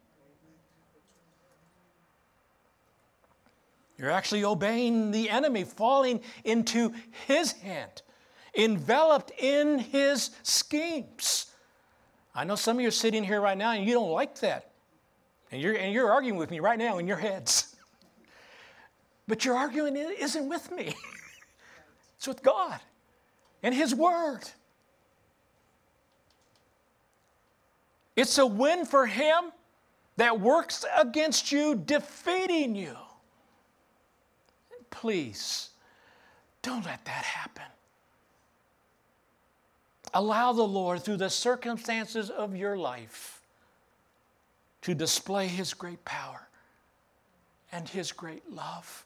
You're 3.98 4.12
actually 4.12 4.46
obeying 4.46 5.12
the 5.12 5.30
enemy, 5.30 5.66
falling 5.66 6.22
into 6.46 6.94
his 7.28 7.52
hand, 7.54 8.02
enveloped 8.56 9.32
in 9.38 9.80
his 9.80 10.30
schemes. 10.44 11.48
I 12.34 12.46
know 12.46 12.56
some 12.56 12.78
of 12.78 12.82
you 12.82 12.88
are 12.88 12.92
sitting 12.92 13.24
here 13.24 13.42
right 13.42 13.58
now 13.58 13.72
and 13.72 13.86
you 13.86 13.94
don't 13.94 14.12
like 14.12 14.40
that. 14.40 14.72
And 15.52 15.62
you're, 15.62 15.76
and 15.76 15.92
you're 15.92 16.12
arguing 16.12 16.38
with 16.38 16.52
me 16.52 16.60
right 16.60 16.78
now 16.78 17.00
in 17.00 17.08
your 17.08 17.18
heads. 17.18 17.76
But 19.28 19.46
your 19.46 19.56
arguing 19.56 19.96
isn't 19.96 20.50
with 20.50 20.72
me, 20.72 20.96
it's 22.20 22.28
with 22.28 22.44
God 22.44 22.82
and 23.64 23.74
His 23.74 23.96
Word. 23.96 24.42
It's 28.18 28.38
a 28.38 28.46
win 28.46 28.86
for 28.86 29.06
Him 29.06 29.54
that 30.18 30.42
works 30.42 30.84
against 30.98 31.54
you, 31.54 31.76
defeating 31.76 32.76
you. 32.76 32.98
Please, 34.90 35.70
don't 36.62 36.86
let 36.86 37.06
that 37.06 37.24
happen. 37.24 37.64
Allow 40.14 40.52
the 40.52 40.64
Lord, 40.64 41.02
through 41.02 41.18
the 41.18 41.30
circumstances 41.30 42.30
of 42.30 42.54
your 42.54 42.76
life, 42.76 43.42
to 44.82 44.94
display 44.94 45.48
His 45.48 45.74
great 45.74 46.04
power 46.04 46.50
and 47.72 47.88
His 47.88 48.12
great 48.12 48.52
love, 48.52 49.06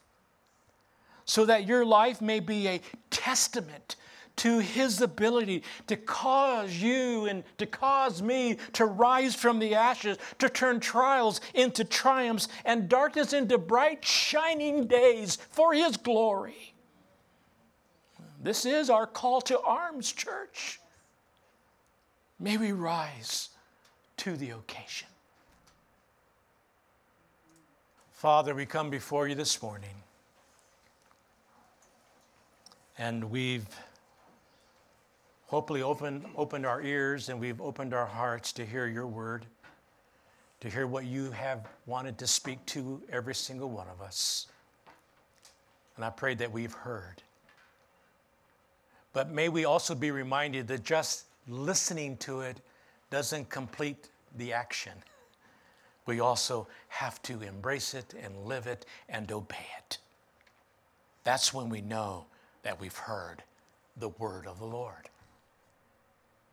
so 1.25 1.45
that 1.45 1.67
your 1.67 1.85
life 1.85 2.21
may 2.21 2.39
be 2.39 2.67
a 2.67 2.81
testament 3.23 3.95
to 4.35 4.59
His 4.59 4.99
ability 5.01 5.63
to 5.87 5.95
cause 5.95 6.75
you 6.75 7.25
and 7.25 7.43
to 7.57 7.65
cause 7.65 8.21
me 8.21 8.57
to 8.73 8.85
rise 8.85 9.35
from 9.35 9.59
the 9.59 9.75
ashes, 9.75 10.17
to 10.39 10.49
turn 10.49 10.79
trials 10.79 11.39
into 11.53 11.83
triumphs 11.83 12.47
and 12.65 12.89
darkness 12.89 13.31
into 13.31 13.57
bright, 13.57 14.03
shining 14.03 14.87
days 14.87 15.37
for 15.51 15.73
His 15.73 15.97
glory. 15.97 16.73
This 18.41 18.65
is 18.65 18.89
our 18.89 19.07
call 19.07 19.39
to 19.41 19.59
arms, 19.61 20.11
church. 20.11 20.81
May 22.39 22.57
we 22.57 22.73
rise 22.73 23.49
to 24.17 24.35
the 24.35 24.49
occasion. 24.49 25.07
Father, 28.11 28.53
we 28.53 28.65
come 28.65 28.89
before 28.89 29.27
you 29.27 29.35
this 29.35 29.61
morning, 29.61 29.95
and 33.03 33.21
we've 33.29 33.67
hopefully 35.47 35.81
opened, 35.81 36.25
opened 36.37 36.65
our 36.65 36.81
ears 36.81 37.27
and 37.27 37.37
we've 37.37 37.59
opened 37.59 37.93
our 37.93 38.05
hearts 38.05 38.53
to 38.53 38.65
hear 38.65 38.87
your 38.87 39.07
word, 39.07 39.45
to 40.61 40.69
hear 40.69 40.87
what 40.87 41.03
you 41.03 41.29
have 41.31 41.67
wanted 41.85 42.17
to 42.17 42.25
speak 42.25 42.65
to 42.65 43.01
every 43.11 43.35
single 43.35 43.69
one 43.69 43.87
of 43.89 44.01
us. 44.01 44.47
And 45.97 46.05
I 46.05 46.11
pray 46.11 46.33
that 46.35 46.49
we've 46.49 46.71
heard. 46.71 47.21
But 49.11 49.29
may 49.29 49.49
we 49.49 49.65
also 49.65 49.95
be 49.95 50.11
reminded 50.11 50.69
that 50.69 50.85
just 50.85 51.25
listening 51.49 52.15
to 52.17 52.39
it 52.39 52.61
doesn't 53.11 53.49
complete 53.49 54.11
the 54.37 54.53
action. 54.53 54.93
We 56.05 56.21
also 56.21 56.69
have 56.87 57.21
to 57.23 57.41
embrace 57.41 57.95
it 57.95 58.13
and 58.23 58.45
live 58.45 58.65
it 58.65 58.85
and 59.09 59.29
obey 59.29 59.67
it. 59.77 59.97
That's 61.25 61.53
when 61.53 61.67
we 61.67 61.81
know 61.81 62.27
that 62.63 62.79
we've 62.79 62.97
heard 62.97 63.43
the 63.97 64.09
word 64.09 64.47
of 64.47 64.59
the 64.59 64.65
Lord. 64.65 65.09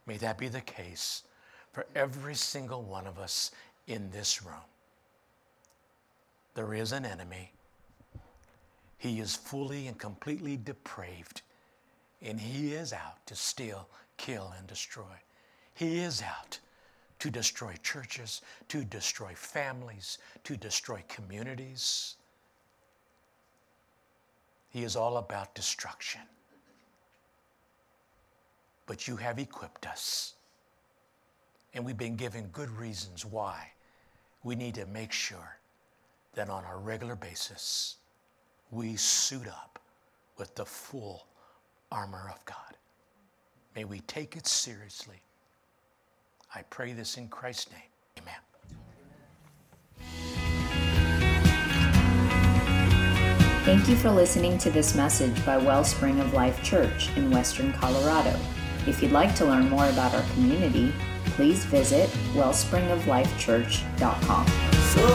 May 0.07 0.17
that 0.19 0.39
be 0.39 0.49
the 0.49 0.61
case 0.61 1.23
for 1.73 1.87
every 1.95 2.35
single 2.35 2.83
one 2.83 3.07
of 3.07 3.19
us 3.19 3.53
in 3.87 4.11
this 4.11 4.43
room. 4.43 4.55
There 6.55 6.75
is 6.75 6.93
an 6.93 7.05
enemy. 7.05 7.53
He 8.99 9.21
is 9.21 9.37
fully 9.37 9.87
and 9.87 9.99
completely 9.99 10.57
depraved, 10.57 11.43
and 12.21 12.41
he 12.41 12.75
is 12.75 12.93
out 12.93 13.25
to 13.27 13.35
steal, 13.35 13.89
kill, 14.17 14.53
and 14.59 14.67
destroy. 14.67 15.17
He 15.75 16.01
is 16.01 16.23
out 16.23 16.59
to 17.21 17.31
destroy 17.31 17.75
churches, 17.83 18.43
to 18.69 18.85
destroy 18.85 19.33
families, 19.35 20.19
to 20.45 20.57
destroy 20.57 21.03
communities. 21.09 22.17
He 24.71 24.83
is 24.85 24.97
all 24.97 25.18
about 25.18 25.55
destruction 25.55 26.23
but 28.91 29.07
you 29.07 29.14
have 29.14 29.39
equipped 29.39 29.87
us. 29.87 30.35
And 31.75 31.85
we've 31.85 31.97
been 31.97 32.16
given 32.16 32.49
good 32.49 32.71
reasons 32.71 33.25
why 33.25 33.71
we 34.43 34.57
need 34.57 34.75
to 34.75 34.87
make 34.87 35.12
sure 35.12 35.61
that 36.35 36.51
on 36.51 36.64
a 36.64 36.77
regular 36.77 37.14
basis 37.14 37.99
we 38.73 38.97
suit 38.97 39.47
up 39.47 39.79
with 40.39 40.53
the 40.57 40.64
full 40.64 41.29
armor 41.93 42.33
of 42.35 42.45
God. 42.47 42.77
May 43.77 43.85
we 43.85 44.01
take 44.01 44.35
it 44.35 44.49
seriously. 44.49 45.23
I 46.53 46.62
pray 46.62 46.93
this 46.93 47.16
in 47.16 47.29
Christ's 47.29 47.71
name. 47.71 48.27
Amen. 50.01 50.39
Thank 53.71 53.87
you 53.89 53.95
for 53.95 54.11
listening 54.11 54.59
to 54.59 54.68
this 54.68 54.97
message 54.97 55.47
by 55.47 55.57
Wellspring 55.57 56.18
of 56.18 56.35
Life 56.35 56.61
Church 56.64 57.09
in 57.16 57.31
Western 57.31 57.73
Colorado. 57.73 58.37
If 58.89 59.01
you'd 59.01 59.12
like 59.12 59.37
to 59.37 59.45
learn 59.45 59.71
more 59.71 59.89
about 59.91 60.12
our 60.12 60.25
community, 60.35 60.93
please 61.25 61.64
visit 61.66 62.11
wellspringoflifechurch.com. 62.35 64.47
So 64.49 65.07